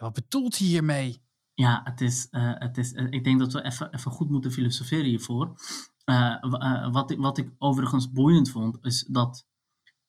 wat 0.00 0.12
bedoelt 0.12 0.58
hij 0.58 0.66
hiermee? 0.66 1.22
Ja, 1.60 1.80
het 1.84 2.00
is, 2.00 2.28
uh, 2.30 2.52
het 2.54 2.78
is, 2.78 2.92
uh, 2.92 3.06
ik 3.10 3.24
denk 3.24 3.38
dat 3.38 3.52
we 3.52 3.62
even, 3.62 3.94
even 3.94 4.10
goed 4.10 4.30
moeten 4.30 4.52
filosoferen 4.52 5.04
hiervoor. 5.04 5.54
Uh, 6.04 6.90
wat, 6.92 7.10
ik, 7.10 7.18
wat 7.18 7.38
ik 7.38 7.52
overigens 7.58 8.10
boeiend 8.10 8.50
vond, 8.50 8.78
is 8.82 9.06
dat 9.08 9.46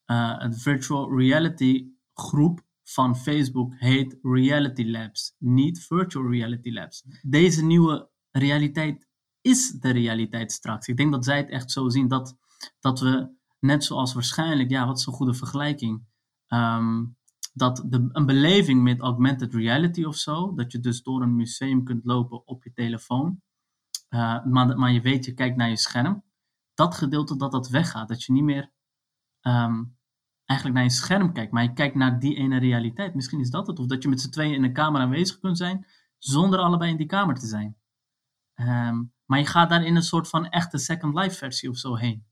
het 0.04 0.62
virtual 0.62 1.16
reality 1.18 1.86
groep 2.14 2.64
van 2.82 3.16
Facebook 3.16 3.74
heet 3.76 4.18
Reality 4.22 4.84
Labs, 4.84 5.34
niet 5.38 5.86
Virtual 5.86 6.30
Reality 6.30 6.70
Labs. 6.70 7.04
Deze 7.22 7.64
nieuwe 7.64 8.10
realiteit 8.30 9.08
is 9.40 9.70
de 9.70 9.90
realiteit 9.90 10.52
straks. 10.52 10.86
Ik 10.86 10.96
denk 10.96 11.12
dat 11.12 11.24
zij 11.24 11.36
het 11.36 11.50
echt 11.50 11.70
zo 11.70 11.88
zien 11.88 12.08
dat, 12.08 12.36
dat 12.80 13.00
we, 13.00 13.28
net 13.58 13.84
zoals 13.84 14.12
waarschijnlijk, 14.14 14.70
ja, 14.70 14.86
wat 14.86 14.98
is 14.98 15.06
een 15.06 15.12
goede 15.12 15.34
vergelijking, 15.34 16.04
um, 16.48 17.16
dat 17.52 17.84
de, 17.86 18.08
een 18.12 18.26
beleving 18.26 18.82
met 18.82 19.00
augmented 19.00 19.54
reality 19.54 20.04
of 20.04 20.16
zo, 20.16 20.54
dat 20.54 20.72
je 20.72 20.80
dus 20.80 21.02
door 21.02 21.22
een 21.22 21.36
museum 21.36 21.84
kunt 21.84 22.04
lopen 22.04 22.46
op 22.46 22.64
je 22.64 22.72
telefoon, 22.72 23.42
uh, 24.10 24.44
maar, 24.44 24.78
maar 24.78 24.92
je 24.92 25.00
weet, 25.00 25.24
je 25.24 25.34
kijkt 25.34 25.56
naar 25.56 25.68
je 25.68 25.76
scherm, 25.76 26.24
dat 26.74 26.94
gedeelte 26.94 27.36
dat 27.36 27.52
dat 27.52 27.68
weggaat, 27.68 28.08
dat 28.08 28.22
je 28.22 28.32
niet 28.32 28.42
meer 28.42 28.70
um, 29.42 29.96
eigenlijk 30.44 30.78
naar 30.78 30.88
je 30.88 30.96
scherm 30.96 31.32
kijkt, 31.32 31.52
maar 31.52 31.62
je 31.62 31.72
kijkt 31.72 31.94
naar 31.94 32.18
die 32.18 32.36
ene 32.36 32.58
realiteit. 32.58 33.14
Misschien 33.14 33.40
is 33.40 33.50
dat 33.50 33.66
het, 33.66 33.78
of 33.78 33.86
dat 33.86 34.02
je 34.02 34.08
met 34.08 34.20
z'n 34.20 34.30
tweeën 34.30 34.54
in 34.54 34.64
een 34.64 34.72
kamer 34.72 35.00
aanwezig 35.00 35.38
kunt 35.38 35.58
zijn, 35.58 35.86
zonder 36.18 36.58
allebei 36.58 36.90
in 36.90 36.96
die 36.96 37.06
kamer 37.06 37.34
te 37.34 37.46
zijn. 37.46 37.76
Um, 38.54 39.12
maar 39.24 39.38
je 39.38 39.46
gaat 39.46 39.70
daar 39.70 39.84
in 39.84 39.96
een 39.96 40.02
soort 40.02 40.28
van 40.28 40.48
echte 40.48 40.78
Second 40.78 41.14
Life 41.14 41.36
versie 41.36 41.70
of 41.70 41.76
zo 41.76 41.94
heen. 41.94 42.24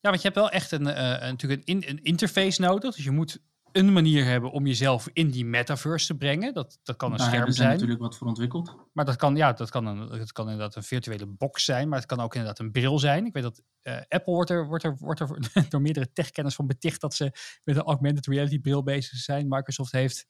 Ja, 0.00 0.10
want 0.10 0.22
je 0.22 0.28
hebt 0.28 0.40
wel 0.40 0.50
echt 0.50 0.72
een, 0.72 0.86
uh, 0.86 0.94
natuurlijk 1.20 1.62
een, 1.64 1.80
in, 1.80 1.88
een 1.88 2.02
interface 2.02 2.60
nodig. 2.60 2.94
Dus 2.94 3.04
je 3.04 3.10
moet 3.10 3.42
een 3.78 3.92
manier 3.92 4.24
hebben 4.24 4.50
om 4.50 4.66
jezelf 4.66 5.08
in 5.12 5.30
die 5.30 5.44
metaverse 5.44 6.06
te 6.06 6.16
brengen. 6.16 6.54
Dat, 6.54 6.78
dat 6.82 6.96
kan 6.96 7.12
een 7.12 7.16
Daar 7.16 7.26
scherm 7.26 7.44
zijn. 7.44 7.54
zijn. 7.54 7.70
natuurlijk 7.70 8.00
wat 8.00 8.16
voor 8.16 8.26
ontwikkeld. 8.26 8.76
Maar 8.92 9.04
dat 9.04 9.16
kan, 9.16 9.36
ja, 9.36 9.52
dat 9.52 9.70
kan, 9.70 9.86
een, 9.86 10.18
dat 10.18 10.32
kan 10.32 10.44
inderdaad 10.44 10.76
een 10.76 10.82
virtuele 10.82 11.26
box 11.26 11.64
zijn. 11.64 11.88
Maar 11.88 11.98
het 11.98 12.08
kan 12.08 12.20
ook 12.20 12.34
inderdaad 12.34 12.58
een 12.58 12.70
bril 12.72 12.98
zijn. 12.98 13.26
Ik 13.26 13.32
weet 13.32 13.42
dat 13.42 13.62
uh, 13.82 13.96
Apple 14.08 14.32
wordt 14.32 14.50
er, 14.50 14.66
wordt, 14.66 14.84
er, 14.84 14.96
wordt 14.98 15.20
er 15.20 15.38
door 15.70 15.80
meerdere 15.80 16.12
techkenners 16.12 16.54
van 16.56 16.66
beticht 16.66 17.00
dat 17.00 17.14
ze 17.14 17.32
met 17.64 17.76
een 17.76 17.82
augmented 17.82 18.26
reality 18.26 18.60
bril 18.60 18.82
bezig 18.82 19.18
zijn. 19.18 19.48
Microsoft 19.48 19.92
heeft 19.92 20.26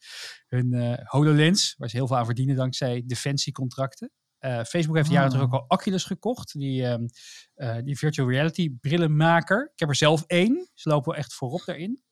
hun 0.48 0.72
uh, 0.72 0.94
HoloLens, 1.04 1.74
waar 1.78 1.88
ze 1.88 1.96
heel 1.96 2.07
veel 2.07 2.16
aan 2.16 2.24
verdienen 2.24 2.57
dankzij 2.57 3.02
defensiecontracten. 3.07 4.11
Uh, 4.40 4.62
Facebook 4.62 4.96
heeft 4.96 5.11
jaren 5.11 5.26
Oh. 5.28 5.35
terug 5.35 5.46
ook 5.46 5.61
al 5.61 5.64
Oculus 5.68 6.04
gekocht, 6.04 6.52
die, 6.59 6.83
uh, 6.83 7.76
die 7.85 7.98
virtual 7.98 8.28
reality 8.28 8.76
brillenmaker. 8.80 9.70
Ik 9.72 9.80
heb 9.80 9.88
er 9.88 9.94
zelf 9.96 10.24
één. 10.26 10.70
Ze 10.74 10.88
lopen 10.88 11.11
wel 11.11 11.20
echt 11.20 11.35
voorop 11.35 11.62
daarin. 11.64 12.02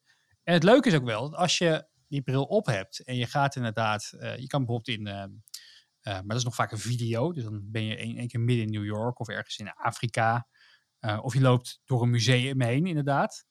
En 0.43 0.55
het 0.55 0.63
leuke 0.63 0.89
is 0.89 0.95
ook 0.95 1.05
wel, 1.05 1.31
dat 1.31 1.39
als 1.39 1.59
je 1.59 1.89
die 2.09 2.23
bril 2.23 2.45
op 2.45 2.67
hebt 2.67 3.05
en 3.05 3.17
je 3.17 3.27
gaat 3.27 3.57
inderdaad, 3.57 4.13
uh, 4.15 4.37
je 4.37 4.47
kan 4.47 4.65
bijvoorbeeld 4.65 4.99
in, 4.99 5.03
maar 6.03 6.27
dat 6.27 6.37
is 6.37 6.45
nog 6.45 6.55
vaak 6.55 6.73
een 6.73 6.79
video, 6.79 7.33
dus 7.33 7.45
dan 7.45 7.61
ben 7.71 7.85
je 7.85 7.97
één, 7.97 8.29
keer 8.29 8.41
midden 8.41 8.65
in 8.67 8.73
New 8.73 8.85
York 8.85 9.21
of 9.21 9.29
ergens 9.29 9.59
in 9.59 9.73
Afrika. 9.73 10.49
of 11.21 11.35
je 11.35 11.41
loopt 11.41 11.81
door 11.85 12.03
een 12.03 12.11
museum 12.11 12.63
heen, 12.63 12.87
inderdaad. 12.87 13.45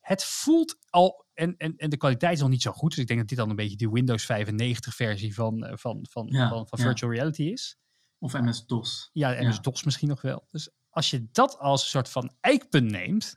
Het 0.00 0.24
voelt 0.24 0.78
al, 0.90 1.26
en, 1.34 1.56
en, 1.56 1.76
en 1.76 1.90
de 1.90 1.96
kwaliteit 1.96 2.34
is 2.34 2.40
nog 2.40 2.48
niet 2.48 2.62
zo 2.62 2.72
goed. 2.72 2.90
Dus 2.90 2.98
ik 2.98 3.06
denk 3.06 3.18
dat 3.18 3.28
dit 3.28 3.38
dan 3.38 3.50
een 3.50 3.56
beetje 3.56 3.76
de 3.76 3.90
Windows 3.90 4.24
95 4.24 4.94
versie 4.94 5.34
van, 5.34 5.70
van, 5.74 6.06
van, 6.10 6.26
Ja, 6.30 6.48
van, 6.48 6.68
van 6.68 6.78
ja. 6.78 6.84
virtual 6.84 7.12
reality 7.12 7.42
is. 7.42 7.78
Of 8.18 8.32
MS-DOS. 8.32 9.10
Ja, 9.12 9.34
en 9.34 9.46
dus 9.46 9.60
DOS 9.60 9.84
misschien 9.84 10.08
nog 10.08 10.22
wel. 10.22 10.46
Dus 10.50 10.70
als 10.90 11.10
je 11.10 11.28
dat 11.32 11.58
als 11.58 11.82
een 11.82 11.88
soort 11.88 12.08
van 12.08 12.36
eikpunt 12.40 12.90
neemt, 12.90 13.36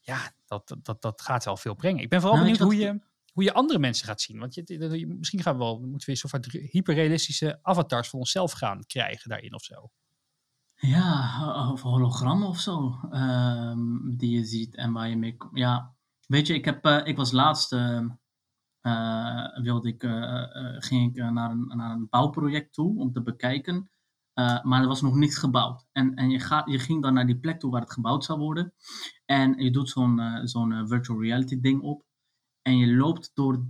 ja, 0.00 0.32
dat, 0.48 0.76
dat, 0.82 1.02
dat, 1.02 1.20
gaat 1.20 1.44
wel 1.44 1.56
veel 1.56 1.74
brengen. 1.74 2.02
Ik 2.02 2.08
ben 2.08 2.20
vooral 2.20 2.38
Nou, 2.38 2.50
benieuwd 2.50 2.68
hoe 2.70 2.78
je, 2.86 3.00
hoe 3.32 3.42
je 3.42 3.52
andere 3.52 3.78
mensen 3.78 4.06
gaat 4.06 4.20
zien. 4.20 4.38
Want 4.38 4.54
je, 4.54 4.62
je- 4.98 5.06
misschien 5.06 5.42
gaan 5.42 5.52
we 5.52 5.58
wel, 5.64 5.80
moeten 5.80 6.08
we 6.10 6.16
soort 6.16 6.32
van 6.32 6.60
hyperrealistische 6.70 7.58
avatars 7.62 8.08
van 8.08 8.18
onszelf 8.18 8.52
gaan 8.52 8.86
krijgen 8.86 9.28
daarin 9.28 9.54
of 9.54 9.62
zo. 9.64 9.90
Ja, 10.74 11.70
of 11.72 11.82
hologrammen 11.82 12.48
of 12.48 12.58
zo. 12.60 12.98
ehm, 13.10 14.16
die 14.16 14.30
je 14.30 14.44
ziet 14.44 14.74
en 14.76 14.92
waar 14.92 15.08
je 15.08 15.16
mee 15.16 15.36
komt. 15.36 15.58
Ja, 15.58 15.94
weet 16.26 16.46
je, 16.46 16.54
ik, 16.54 16.64
heb, 16.64 16.84
eh, 16.84 17.00
ik 17.06 17.16
was 17.16 17.32
laatst. 17.32 17.72
ehm, 17.72 18.08
eh, 18.80 19.58
wilde 19.62 19.88
ik, 19.88 20.02
eh, 20.02 20.42
ging 20.78 21.16
ik 21.16 21.30
naar, 21.32 21.50
een, 21.50 21.66
naar 21.76 21.90
een 21.90 22.08
bouwproject 22.08 22.72
toe 22.72 22.98
om 22.98 23.12
te 23.12 23.22
bekijken. 23.22 23.90
Eh, 24.38 24.62
maar 24.62 24.80
er 24.80 24.88
was 24.88 25.02
nog 25.02 25.14
niks 25.14 25.38
gebouwd. 25.38 25.86
En, 25.92 26.14
en 26.14 26.30
je, 26.30 26.62
je 26.64 26.78
ging 26.78 27.02
dan 27.02 27.14
naar 27.14 27.26
die 27.26 27.38
plek 27.38 27.60
toe 27.60 27.70
waar 27.70 27.80
het 27.80 27.92
gebouwd 27.92 28.24
zou 28.24 28.38
worden. 28.38 28.74
En 29.24 29.62
je 29.62 29.70
doet 29.70 29.88
zo'n 29.88 30.20
eh, 30.20 30.54
eh, 30.54 30.86
virtual 30.86 31.22
reality 31.22 31.60
ding 31.60 31.82
op. 31.82 32.04
En 32.62 32.76
je 32.76 32.96
loopt 32.96 33.30
door, 33.34 33.66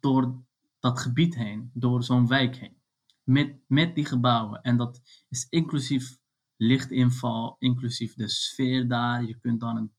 door 0.00 0.44
dat 0.78 1.00
gebied 1.00 1.34
heen, 1.34 1.70
door 1.74 2.02
zo'n 2.02 2.26
wijk 2.26 2.56
heen. 2.56 2.76
Met, 3.22 3.58
met 3.66 3.94
die 3.94 4.04
gebouwen. 4.04 4.62
En 4.62 4.76
dat 4.76 5.00
is 5.28 5.46
inclusief 5.48 6.18
lichtinval, 6.56 7.56
inclusief 7.58 8.14
de 8.14 8.28
sfeer 8.28 8.88
daar. 8.88 9.24
Je 9.24 9.38
kunt 9.38 9.60
dan 9.60 9.76
een, 9.76 9.92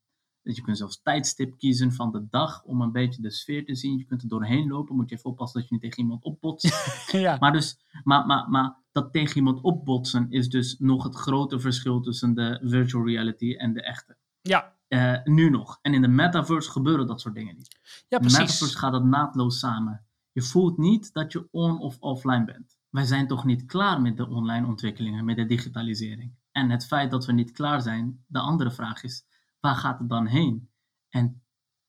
je 0.55 0.61
kunt 0.61 0.77
zelfs 0.77 1.01
tijdstip 1.01 1.57
kiezen 1.57 1.91
van 1.93 2.11
de 2.11 2.27
dag 2.29 2.63
om 2.63 2.81
een 2.81 2.91
beetje 2.91 3.21
de 3.21 3.31
sfeer 3.31 3.65
te 3.65 3.75
zien. 3.75 3.97
Je 3.97 4.05
kunt 4.05 4.21
er 4.21 4.27
doorheen 4.27 4.67
lopen. 4.67 4.95
Moet 4.95 5.09
je 5.09 5.15
even 5.15 5.29
oppassen 5.29 5.59
dat 5.59 5.69
je 5.69 5.75
niet 5.75 5.83
tegen 5.83 6.03
iemand 6.03 6.23
opbotst. 6.23 6.95
ja. 7.11 7.37
Maar, 7.39 7.51
dus, 7.51 7.79
maar, 8.03 8.25
maar, 8.25 8.49
maar 8.49 8.77
dat 8.91 9.13
tegen 9.13 9.35
iemand 9.35 9.61
opbotsen 9.61 10.25
is 10.29 10.49
dus 10.49 10.75
nog 10.79 11.03
het 11.03 11.15
grote 11.15 11.59
verschil 11.59 11.99
tussen 12.01 12.33
de 12.33 12.59
virtual 12.63 13.05
reality 13.05 13.53
en 13.55 13.73
de 13.73 13.81
echte. 13.83 14.17
ja, 14.41 14.75
Eh, 14.87 15.23
nu 15.23 15.49
nog. 15.49 15.79
En 15.81 15.93
in 15.93 16.01
de 16.01 16.07
metaverse 16.07 16.71
gebeuren 16.71 17.07
dat 17.07 17.21
soort 17.21 17.35
dingen 17.35 17.55
niet. 17.55 17.79
ja, 17.81 17.89
In 17.89 18.05
de 18.09 18.17
precies. 18.17 18.37
metaverse 18.39 18.77
gaat 18.77 18.93
het 18.93 19.03
naadloos 19.03 19.59
samen. 19.59 20.05
Je 20.31 20.41
voelt 20.41 20.77
niet 20.77 21.13
dat 21.13 21.31
je 21.31 21.47
on 21.51 21.79
of 21.79 21.97
offline 21.99 22.45
bent. 22.45 22.77
Wij 22.89 23.05
zijn 23.05 23.27
toch 23.27 23.45
niet 23.45 23.65
klaar 23.65 24.01
met 24.01 24.17
de 24.17 24.27
online 24.29 24.67
ontwikkelingen, 24.67 25.25
met 25.25 25.35
de 25.35 25.45
digitalisering. 25.45 26.35
En 26.51 26.69
het 26.69 26.85
feit 26.85 27.11
dat 27.11 27.25
we 27.25 27.31
niet 27.31 27.51
klaar 27.51 27.81
zijn, 27.81 28.23
de 28.27 28.39
andere 28.39 28.71
vraag 28.71 29.03
is, 29.03 29.25
waar 29.59 29.75
gaat 29.75 29.99
het 29.99 30.09
dan 30.09 30.25
heen? 30.25 30.69
En 31.09 31.43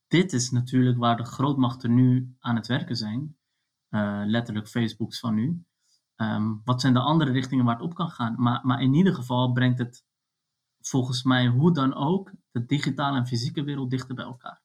dit 0.07 0.33
is 0.33 0.50
natuurlijk 0.50 0.98
waar 0.98 1.16
de 1.16 1.24
grootmachten 1.24 1.94
nu 1.94 2.37
aan 2.38 2.57
het 2.57 2.66
werken 2.66 2.96
zijn. 2.96 3.37
Eh, 3.88 4.22
letterlijk 4.24 4.68
Facebooks 4.68 5.20
van 5.20 5.35
nu. 5.35 5.64
Ehm, 6.16 6.54
wat 6.64 6.81
zijn 6.81 6.92
de 6.92 7.00
andere 7.00 7.33
richtingen 7.33 7.64
waar 7.64 7.74
het 7.74 7.85
op 7.85 7.94
kan 7.94 8.11
gaan? 8.11 8.35
Maar, 8.38 8.66
maar 8.66 8.83
in 8.83 8.94
ieder 8.94 9.14
geval 9.14 9.52
brengt 9.52 9.78
het 9.78 10.04
volgens 10.81 11.22
mij 11.22 11.46
hoe 11.46 11.74
dan 11.74 11.94
ook 11.94 12.33
de 12.50 12.66
digitale 12.66 13.16
en 13.16 13.26
fysieke 13.26 13.62
wereld 13.62 13.90
dichter 13.90 14.14
bij 14.14 14.24
elkaar. 14.24 14.62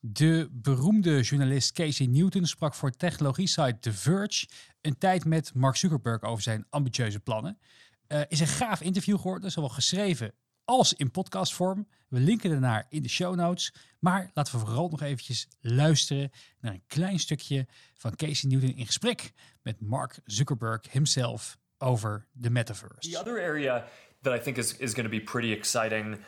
De 0.00 0.48
beroemde 0.52 1.20
journalist 1.22 1.72
Casey 1.72 2.06
Newton 2.06 2.46
sprak 2.46 2.74
voor 2.74 2.90
technologie-site 2.90 3.78
The 3.78 3.92
Verge 3.92 4.48
een 4.80 4.98
tijd 4.98 5.24
met 5.24 5.54
Mark 5.54 5.76
Zuckerberg 5.76 6.22
over 6.22 6.42
zijn 6.42 6.66
ambitieuze 6.68 7.20
plannen. 7.20 7.58
Eh, 8.06 8.20
is 8.28 8.40
een 8.40 8.46
gaaf 8.46 8.80
interview 8.80 9.16
geworden, 9.16 9.50
zowel 9.50 9.68
geschreven 9.68 10.34
als 10.68 10.92
in 10.92 11.10
podcastvorm. 11.10 11.86
We 12.08 12.20
linken 12.20 12.50
ernaar 12.50 12.86
in 12.88 13.02
de 13.02 13.08
show 13.08 13.34
notes. 13.34 13.74
Maar 13.98 14.30
laten 14.34 14.58
we 14.58 14.66
vooral 14.66 14.88
nog 14.88 15.02
eventjes 15.02 15.48
luisteren 15.60 16.30
naar 16.60 16.72
een 16.72 16.82
klein 16.86 17.18
stukje 17.18 17.66
van 17.94 18.16
Casey 18.16 18.50
Newton 18.50 18.76
in 18.76 18.86
gesprek 18.86 19.32
met 19.62 19.80
Mark 19.80 20.18
Zuckerberg 20.24 20.92
himself 20.92 21.58
over 21.78 22.26
de 22.32 22.50
metaverse. 22.50 23.10
The 23.10 23.18
other 23.18 23.40
area 23.42 23.84
that 24.22 24.38
I 24.38 24.42
think 24.42 24.56
is, 24.56 24.76
is 24.76 24.92
going 24.94 25.10
to 25.10 25.16
be 25.16 25.20
pretty 25.20 25.52
exciting 25.52 26.18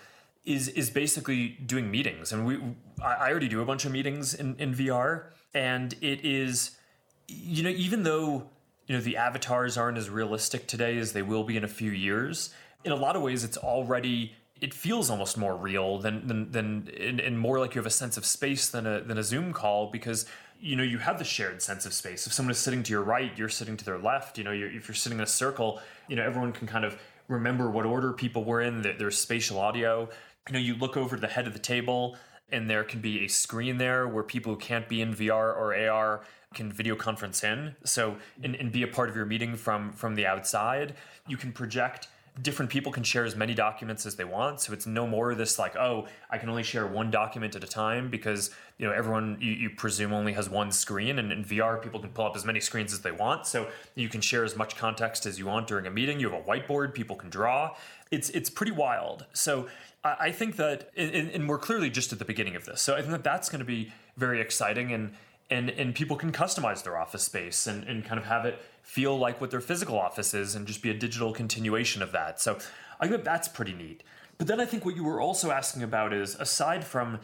is 0.43 0.73
is 0.73 0.93
basically 0.93 1.57
doing 1.67 1.91
meetings. 1.91 2.33
And 2.33 2.47
we 2.47 2.55
I 2.99 3.31
already 3.31 3.49
do 3.49 3.61
a 3.61 3.65
bunch 3.65 3.85
of 3.85 3.91
meetings 3.91 4.35
in, 4.35 4.55
in 4.59 4.75
VR. 4.75 5.23
And 5.53 5.93
it 6.01 6.21
is 6.21 6.79
you 7.27 7.63
know, 7.63 7.75
even 7.77 8.03
though 8.03 8.49
you 8.87 8.97
know 8.97 9.03
the 9.03 9.17
avatars 9.17 9.77
aren't 9.77 9.99
as 9.99 10.09
realistic 10.09 10.67
today 10.67 10.99
as 10.99 11.13
they 11.13 11.23
will 11.23 11.45
be 11.45 11.57
in 11.57 11.65
a 11.65 11.69
few 11.69 11.91
years, 11.91 12.55
in 12.85 12.93
a 12.93 12.97
lot 12.97 13.17
of 13.17 13.23
ways 13.23 13.45
it's 13.45 13.57
already 13.57 14.33
it 14.61 14.75
feels 14.75 15.09
almost 15.11 15.39
more 15.39 15.57
real 15.57 15.99
than 15.99 16.27
than, 16.27 16.53
than 16.53 16.89
and, 17.01 17.21
and 17.21 17.39
more 17.39 17.59
like 17.59 17.75
you 17.75 17.79
have 17.79 17.87
a 17.87 17.91
sense 17.91 18.17
of 18.17 18.25
space 18.27 18.69
than 18.69 18.87
a 18.87 19.01
than 19.01 19.19
a 19.19 19.23
Zoom 19.23 19.53
call 19.53 19.91
because 19.91 20.27
you 20.61 20.77
know 20.77 20.83
you 20.83 20.99
have 20.99 21.19
the 21.19 21.25
shared 21.25 21.63
sense 21.63 21.87
of 21.87 21.93
space. 21.95 22.27
If 22.27 22.33
someone 22.33 22.51
is 22.51 22.59
sitting 22.59 22.83
to 22.83 22.91
your 22.93 23.03
right, 23.03 23.33
you're 23.37 23.49
sitting 23.49 23.77
to 23.79 23.85
their 23.85 23.99
left. 23.99 24.37
You 24.37 24.45
know, 24.45 24.53
you're, 24.53 24.71
if 24.71 24.89
you're 24.89 24.95
sitting 24.95 25.19
in 25.19 25.25
a 25.25 25.27
circle, 25.27 25.81
you 26.09 26.17
know 26.17 26.23
everyone 26.23 26.53
can 26.53 26.67
kind 26.67 26.85
of 26.85 26.99
remember 27.29 27.71
what 27.71 27.87
order 27.87 28.13
people 28.13 28.45
were 28.45 28.61
in. 28.61 28.83
There- 28.83 28.97
There's 28.99 29.17
spatial 29.19 29.59
audio. 29.59 30.09
You 30.49 30.53
know, 30.55 30.59
you 30.59 30.75
look 30.75 30.97
over 30.97 31.17
to 31.17 31.21
the 31.21 31.29
head 31.29 31.47
of 31.47 31.53
the 31.55 31.59
table 31.59 32.17
and 32.53 32.69
there 32.69 32.83
can 32.85 33.01
be 33.01 33.25
a 33.25 33.29
screen 33.29 33.79
there 33.79 34.09
where 34.09 34.23
people 34.25 34.53
who 34.55 34.59
can't 34.59 34.89
be 34.89 35.01
in 35.01 35.15
VR 35.15 35.57
or 35.57 35.75
AR 35.75 36.23
can 36.53 36.73
video 36.73 36.97
conference 36.97 37.45
in 37.45 37.77
so 37.85 38.17
and, 38.43 38.57
and 38.57 38.73
be 38.73 38.83
a 38.83 38.89
part 38.89 39.09
of 39.09 39.15
your 39.15 39.25
meeting 39.25 39.55
from 39.55 39.93
from 39.93 40.17
the 40.17 40.27
outside 40.27 40.95
you 41.29 41.37
can 41.37 41.53
project 41.53 42.09
different 42.43 42.71
people 42.71 42.93
can 42.93 43.03
share 43.03 43.25
as 43.25 43.37
many 43.37 43.55
documents 43.55 44.07
as 44.07 44.17
they 44.17 44.25
want. 44.25 44.61
So 44.61 44.73
it's 44.73 44.87
no 44.87 45.07
more 45.07 45.35
this 45.35 45.59
like 45.59 45.77
oh 45.77 46.07
i 46.31 46.39
can 46.39 46.49
only 46.49 46.63
share 46.63 46.87
one 46.87 47.11
document 47.11 47.55
at 47.55 47.65
a 47.65 47.67
time 47.67 48.11
because 48.11 48.51
you 48.79 48.87
know 48.87 48.93
everyone 48.93 49.37
you, 49.41 49.53
you 49.53 49.71
presume 49.71 50.13
only 50.13 50.33
has 50.33 50.49
one 50.49 50.73
screen 50.73 51.19
and 51.19 51.33
in 51.33 51.45
vr 51.45 51.83
people 51.83 52.01
can 52.01 52.11
pull 52.11 52.27
up 52.27 52.37
as 52.37 52.45
many 52.45 52.61
screens 52.61 52.93
as 52.93 53.01
they 53.01 53.13
want. 53.13 53.47
So 53.47 53.69
you 53.95 54.09
can 54.09 54.21
share 54.21 54.45
as 54.45 54.57
much 54.57 54.77
context 54.77 55.27
as 55.27 55.39
you 55.39 55.47
want 55.47 55.67
during 55.67 55.87
a 55.87 55.91
meeting. 55.91 56.21
You 56.21 56.31
have 56.31 56.41
a 56.41 56.45
whiteboard 56.45 56.95
people 56.95 57.17
can 57.17 57.31
draw. 57.31 57.75
It's 58.11 58.31
it's 58.31 58.51
pretty 58.51 58.73
wild. 58.73 59.27
So 59.33 59.69
i, 60.05 60.17
I 60.21 60.33
think 60.33 60.57
that 60.57 60.91
and, 60.97 61.31
and 61.31 61.49
we're 61.49 61.59
clearly 61.59 61.91
just 61.91 62.13
at 62.13 62.19
the 62.19 62.25
beginning 62.25 62.57
of 62.57 62.65
this. 62.65 62.81
So 62.83 62.95
i 62.95 63.01
think 63.01 63.13
that 63.13 63.25
that's 63.25 63.49
going 63.49 63.61
to 63.61 63.65
be 63.65 63.93
very 64.17 64.41
exciting. 64.41 64.93
And 64.93 65.13
and 65.51 65.71
and 65.71 65.95
people 65.95 66.17
can 66.17 66.33
customize 66.33 66.83
their 66.83 66.97
office 66.97 67.25
space 67.25 67.67
and, 67.67 67.85
and 67.85 68.05
kind 68.05 68.19
of 68.19 68.27
have 68.27 68.45
it 68.45 68.63
feel 68.83 69.19
like 69.19 69.41
what 69.41 69.51
their 69.51 69.61
physical 69.61 69.99
office 69.99 70.35
is 70.35 70.55
and 70.55 70.67
just 70.67 70.83
be 70.83 70.91
a 70.91 70.95
digital 70.95 71.33
continuation 71.33 72.03
of 72.03 72.13
that. 72.13 72.41
So 72.41 72.59
I 72.99 73.09
think 73.09 73.25
that's 73.25 73.49
pretty 73.49 73.73
neat. 73.73 74.03
But 74.39 74.47
then 74.47 74.61
I 74.61 74.65
think 74.65 74.85
what 74.85 74.97
you 74.97 75.05
were 75.05 75.21
also 75.21 75.51
asking 75.51 75.83
about 75.83 76.13
is 76.13 76.35
aside 76.37 76.85
from 76.85 77.21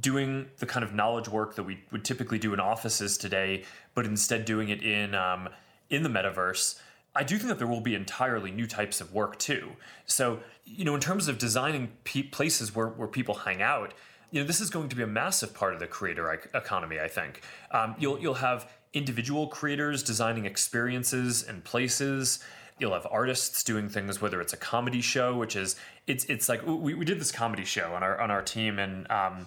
doing 0.00 0.46
the 0.58 0.66
kind 0.66 0.84
of 0.84 0.94
knowledge 0.94 1.28
work 1.28 1.56
that 1.56 1.62
we 1.62 1.80
would 1.90 2.04
typically 2.04 2.38
do 2.38 2.52
in 2.52 2.60
offices 2.60 3.16
today, 3.16 3.64
but 3.94 4.04
instead 4.04 4.44
doing 4.44 4.68
it 4.68 4.82
in 4.82 5.14
um, 5.14 5.48
in 5.90 6.02
the 6.02 6.08
metaverse, 6.08 6.78
I 7.14 7.22
do 7.22 7.36
think 7.36 7.48
that 7.48 7.58
there 7.58 7.66
will 7.66 7.80
be 7.80 7.94
entirely 7.94 8.50
new 8.50 8.66
types 8.66 9.00
of 9.00 9.12
work 9.12 9.38
too. 9.38 9.70
So 10.06 10.40
you 10.64 10.84
know, 10.84 10.94
in 10.94 11.00
terms 11.00 11.28
of 11.28 11.38
designing 11.38 11.92
places 12.04 12.74
where 12.74 12.88
where 12.88 13.08
people 13.08 13.34
hang 13.34 13.62
out, 13.62 13.94
you 14.30 14.40
know, 14.40 14.46
this 14.46 14.60
is 14.60 14.70
going 14.70 14.88
to 14.88 14.96
be 14.96 15.02
a 15.02 15.06
massive 15.06 15.54
part 15.54 15.74
of 15.74 15.80
the 15.80 15.86
creator 15.86 16.32
economy. 16.54 17.00
I 17.00 17.08
think 17.08 17.42
um, 17.70 17.94
you'll 17.98 18.18
you'll 18.18 18.34
have 18.34 18.70
individual 18.92 19.48
creators 19.48 20.02
designing 20.02 20.46
experiences 20.46 21.42
and 21.42 21.62
places. 21.64 22.40
You'll 22.78 22.94
have 22.94 23.06
artists 23.10 23.62
doing 23.62 23.88
things, 23.88 24.20
whether 24.20 24.40
it's 24.40 24.52
a 24.52 24.56
comedy 24.56 25.00
show, 25.00 25.36
which 25.36 25.56
is 25.56 25.76
it's 26.06 26.24
it's 26.26 26.48
like 26.48 26.66
we, 26.66 26.94
we 26.94 27.04
did 27.04 27.20
this 27.20 27.32
comedy 27.32 27.64
show 27.64 27.94
on 27.94 28.02
our 28.02 28.20
on 28.20 28.30
our 28.30 28.42
team 28.42 28.78
and 28.78 29.10
um, 29.10 29.46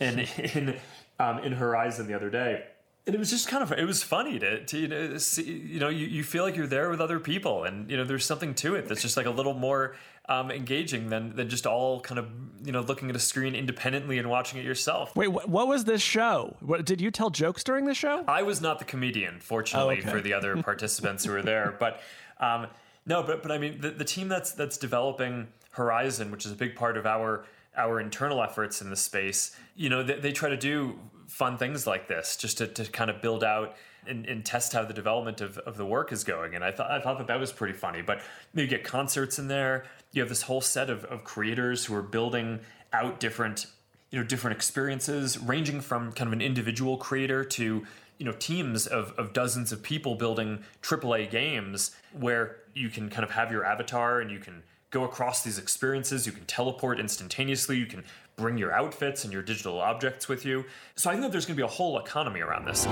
in 0.00 0.20
in 0.54 0.76
um, 1.18 1.38
in 1.40 1.52
Horizon 1.52 2.06
the 2.06 2.14
other 2.14 2.30
day 2.30 2.64
and 3.06 3.14
it 3.14 3.18
was 3.18 3.30
just 3.30 3.48
kind 3.48 3.62
of 3.62 3.72
it 3.72 3.84
was 3.84 4.02
funny 4.02 4.38
to, 4.38 4.64
to 4.64 4.78
you 4.78 4.88
know 4.88 5.16
see, 5.18 5.44
you 5.44 5.78
know 5.78 5.88
you, 5.88 6.06
you 6.06 6.24
feel 6.24 6.42
like 6.42 6.56
you're 6.56 6.66
there 6.66 6.90
with 6.90 7.00
other 7.00 7.20
people 7.20 7.64
and 7.64 7.90
you 7.90 7.96
know 7.96 8.04
there's 8.04 8.24
something 8.24 8.54
to 8.54 8.74
it 8.74 8.88
that's 8.88 9.02
just 9.02 9.16
like 9.16 9.26
a 9.26 9.30
little 9.30 9.54
more 9.54 9.94
um, 10.28 10.50
engaging 10.50 11.08
than 11.08 11.34
than 11.36 11.48
just 11.48 11.66
all 11.66 12.00
kind 12.00 12.18
of 12.18 12.26
you 12.64 12.72
know 12.72 12.80
looking 12.80 13.10
at 13.10 13.16
a 13.16 13.20
screen 13.20 13.54
independently 13.54 14.18
and 14.18 14.28
watching 14.28 14.58
it 14.58 14.64
yourself. 14.64 15.14
Wait, 15.14 15.28
wh- 15.28 15.48
what 15.48 15.68
was 15.68 15.84
this 15.84 16.02
show? 16.02 16.56
What 16.60 16.84
did 16.84 17.00
you 17.00 17.10
tell 17.10 17.30
jokes 17.30 17.62
during 17.62 17.84
the 17.84 17.94
show? 17.94 18.24
I 18.26 18.42
was 18.42 18.60
not 18.60 18.78
the 18.78 18.84
comedian, 18.84 19.40
fortunately 19.40 19.96
oh, 19.96 20.00
okay. 20.00 20.10
for 20.10 20.20
the 20.20 20.32
other 20.32 20.60
participants 20.62 21.24
who 21.24 21.32
were 21.32 21.42
there, 21.42 21.76
but 21.78 22.00
um, 22.40 22.66
no, 23.06 23.22
but 23.22 23.42
but 23.42 23.52
I 23.52 23.58
mean 23.58 23.80
the, 23.80 23.90
the 23.90 24.04
team 24.04 24.28
that's 24.28 24.52
that's 24.52 24.76
developing 24.76 25.48
Horizon, 25.70 26.30
which 26.30 26.46
is 26.46 26.52
a 26.52 26.56
big 26.56 26.74
part 26.74 26.96
of 26.96 27.06
our 27.06 27.44
our 27.76 28.00
internal 28.00 28.42
efforts 28.42 28.80
in 28.80 28.90
the 28.90 28.96
space, 28.96 29.54
you 29.74 29.90
know, 29.90 30.02
they, 30.02 30.18
they 30.18 30.32
try 30.32 30.48
to 30.48 30.56
do 30.56 30.98
fun 31.28 31.58
things 31.58 31.86
like 31.86 32.08
this 32.08 32.36
just 32.36 32.58
to, 32.58 32.66
to 32.66 32.84
kind 32.86 33.10
of 33.10 33.20
build 33.20 33.44
out 33.44 33.76
and, 34.08 34.26
and, 34.26 34.44
test 34.44 34.72
how 34.72 34.84
the 34.84 34.94
development 34.94 35.40
of, 35.40 35.58
of 35.58 35.76
the 35.76 35.86
work 35.86 36.12
is 36.12 36.24
going. 36.24 36.54
And 36.54 36.64
I 36.64 36.70
thought 36.70 36.90
I 36.90 37.00
thought 37.00 37.18
that 37.18 37.26
that 37.26 37.40
was 37.40 37.52
pretty 37.52 37.74
funny. 37.74 38.02
But 38.02 38.20
you 38.54 38.66
get 38.66 38.84
concerts 38.84 39.38
in 39.38 39.48
there. 39.48 39.84
You 40.12 40.22
have 40.22 40.28
this 40.28 40.42
whole 40.42 40.60
set 40.60 40.90
of, 40.90 41.04
of 41.04 41.24
creators 41.24 41.84
who 41.84 41.94
are 41.94 42.02
building 42.02 42.60
out 42.92 43.20
different 43.20 43.66
you 44.10 44.18
know 44.18 44.24
different 44.24 44.56
experiences, 44.56 45.38
ranging 45.38 45.80
from 45.80 46.12
kind 46.12 46.28
of 46.28 46.32
an 46.32 46.40
individual 46.40 46.96
creator 46.96 47.44
to 47.44 47.86
you 48.18 48.24
know 48.24 48.32
teams 48.32 48.86
of, 48.86 49.12
of 49.18 49.32
dozens 49.32 49.72
of 49.72 49.82
people 49.82 50.14
building 50.14 50.60
AAA 50.82 51.30
games 51.30 51.94
where 52.12 52.56
you 52.74 52.88
can 52.88 53.08
kind 53.08 53.24
of 53.24 53.30
have 53.30 53.50
your 53.50 53.64
avatar 53.64 54.20
and 54.20 54.30
you 54.30 54.38
can 54.38 54.62
go 54.90 55.04
across 55.04 55.42
these 55.42 55.58
experiences. 55.58 56.26
You 56.26 56.32
can 56.32 56.46
teleport 56.46 57.00
instantaneously. 57.00 57.76
You 57.76 57.86
can 57.86 58.04
bring 58.36 58.58
your 58.58 58.72
outfits 58.72 59.24
and 59.24 59.32
your 59.32 59.42
digital 59.42 59.80
objects 59.80 60.28
with 60.28 60.44
you. 60.44 60.64
So 60.94 61.10
I 61.10 61.14
think 61.14 61.22
that 61.22 61.32
there's 61.32 61.46
going 61.46 61.56
to 61.56 61.62
be 61.62 61.66
a 61.66 61.70
whole 61.70 61.98
economy 61.98 62.40
around 62.40 62.66
this. 62.66 62.86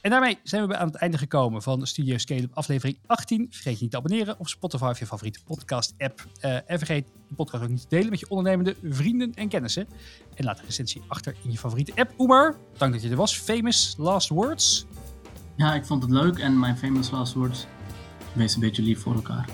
En 0.00 0.10
daarmee 0.10 0.38
zijn 0.42 0.68
we 0.68 0.76
aan 0.76 0.86
het 0.86 0.96
einde 0.96 1.18
gekomen 1.18 1.62
van 1.62 1.86
Studio 1.86 2.18
Scale 2.18 2.48
aflevering 2.52 2.98
18. 3.06 3.46
Vergeet 3.50 3.76
je 3.76 3.82
niet 3.82 3.90
te 3.90 3.96
abonneren 3.96 4.38
op 4.38 4.48
Spotify 4.48 4.84
of 4.84 4.98
je 4.98 5.06
favoriete 5.06 5.38
podcast-app. 5.44 6.26
Uh, 6.44 6.54
en 6.54 6.78
vergeet 6.78 7.06
de 7.28 7.34
podcast 7.34 7.62
ook 7.62 7.68
niet 7.68 7.80
te 7.80 7.86
delen 7.88 8.10
met 8.10 8.20
je 8.20 8.28
ondernemende 8.28 8.76
vrienden 8.82 9.34
en 9.34 9.48
kennissen. 9.48 9.88
En 10.34 10.44
laat 10.44 10.58
een 10.58 10.64
recensie 10.64 11.02
achter 11.06 11.34
in 11.44 11.50
je 11.50 11.58
favoriete 11.58 11.92
app. 11.94 12.12
Oemar, 12.18 12.56
dank 12.76 12.92
dat 12.92 13.02
je 13.02 13.10
er 13.10 13.16
was. 13.16 13.38
Famous 13.38 13.94
last 13.98 14.28
words? 14.28 14.86
Ja, 15.56 15.74
ik 15.74 15.84
vond 15.84 16.02
het 16.02 16.12
leuk 16.12 16.38
en 16.38 16.58
mijn 16.58 16.76
famous 16.76 17.10
last 17.10 17.34
words. 17.34 17.66
Wees 18.32 18.54
een 18.54 18.60
beetje 18.60 18.82
lief 18.82 19.00
voor 19.00 19.14
elkaar. 19.14 19.48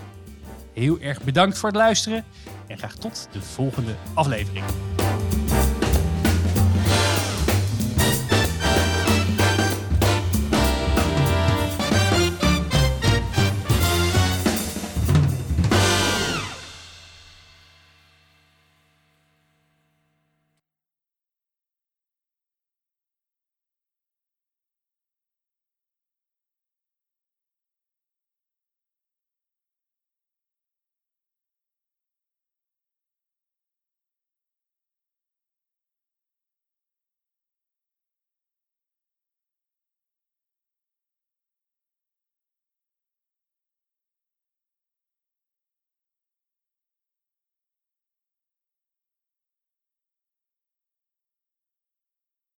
Heel 0.72 1.00
erg 1.00 1.22
bedankt 1.22 1.58
voor 1.58 1.68
het 1.68 1.78
luisteren 1.78 2.24
en 2.66 2.78
graag 2.78 2.94
tot 2.94 3.28
de 3.32 3.42
volgende 3.42 3.94
aflevering. 4.14 4.64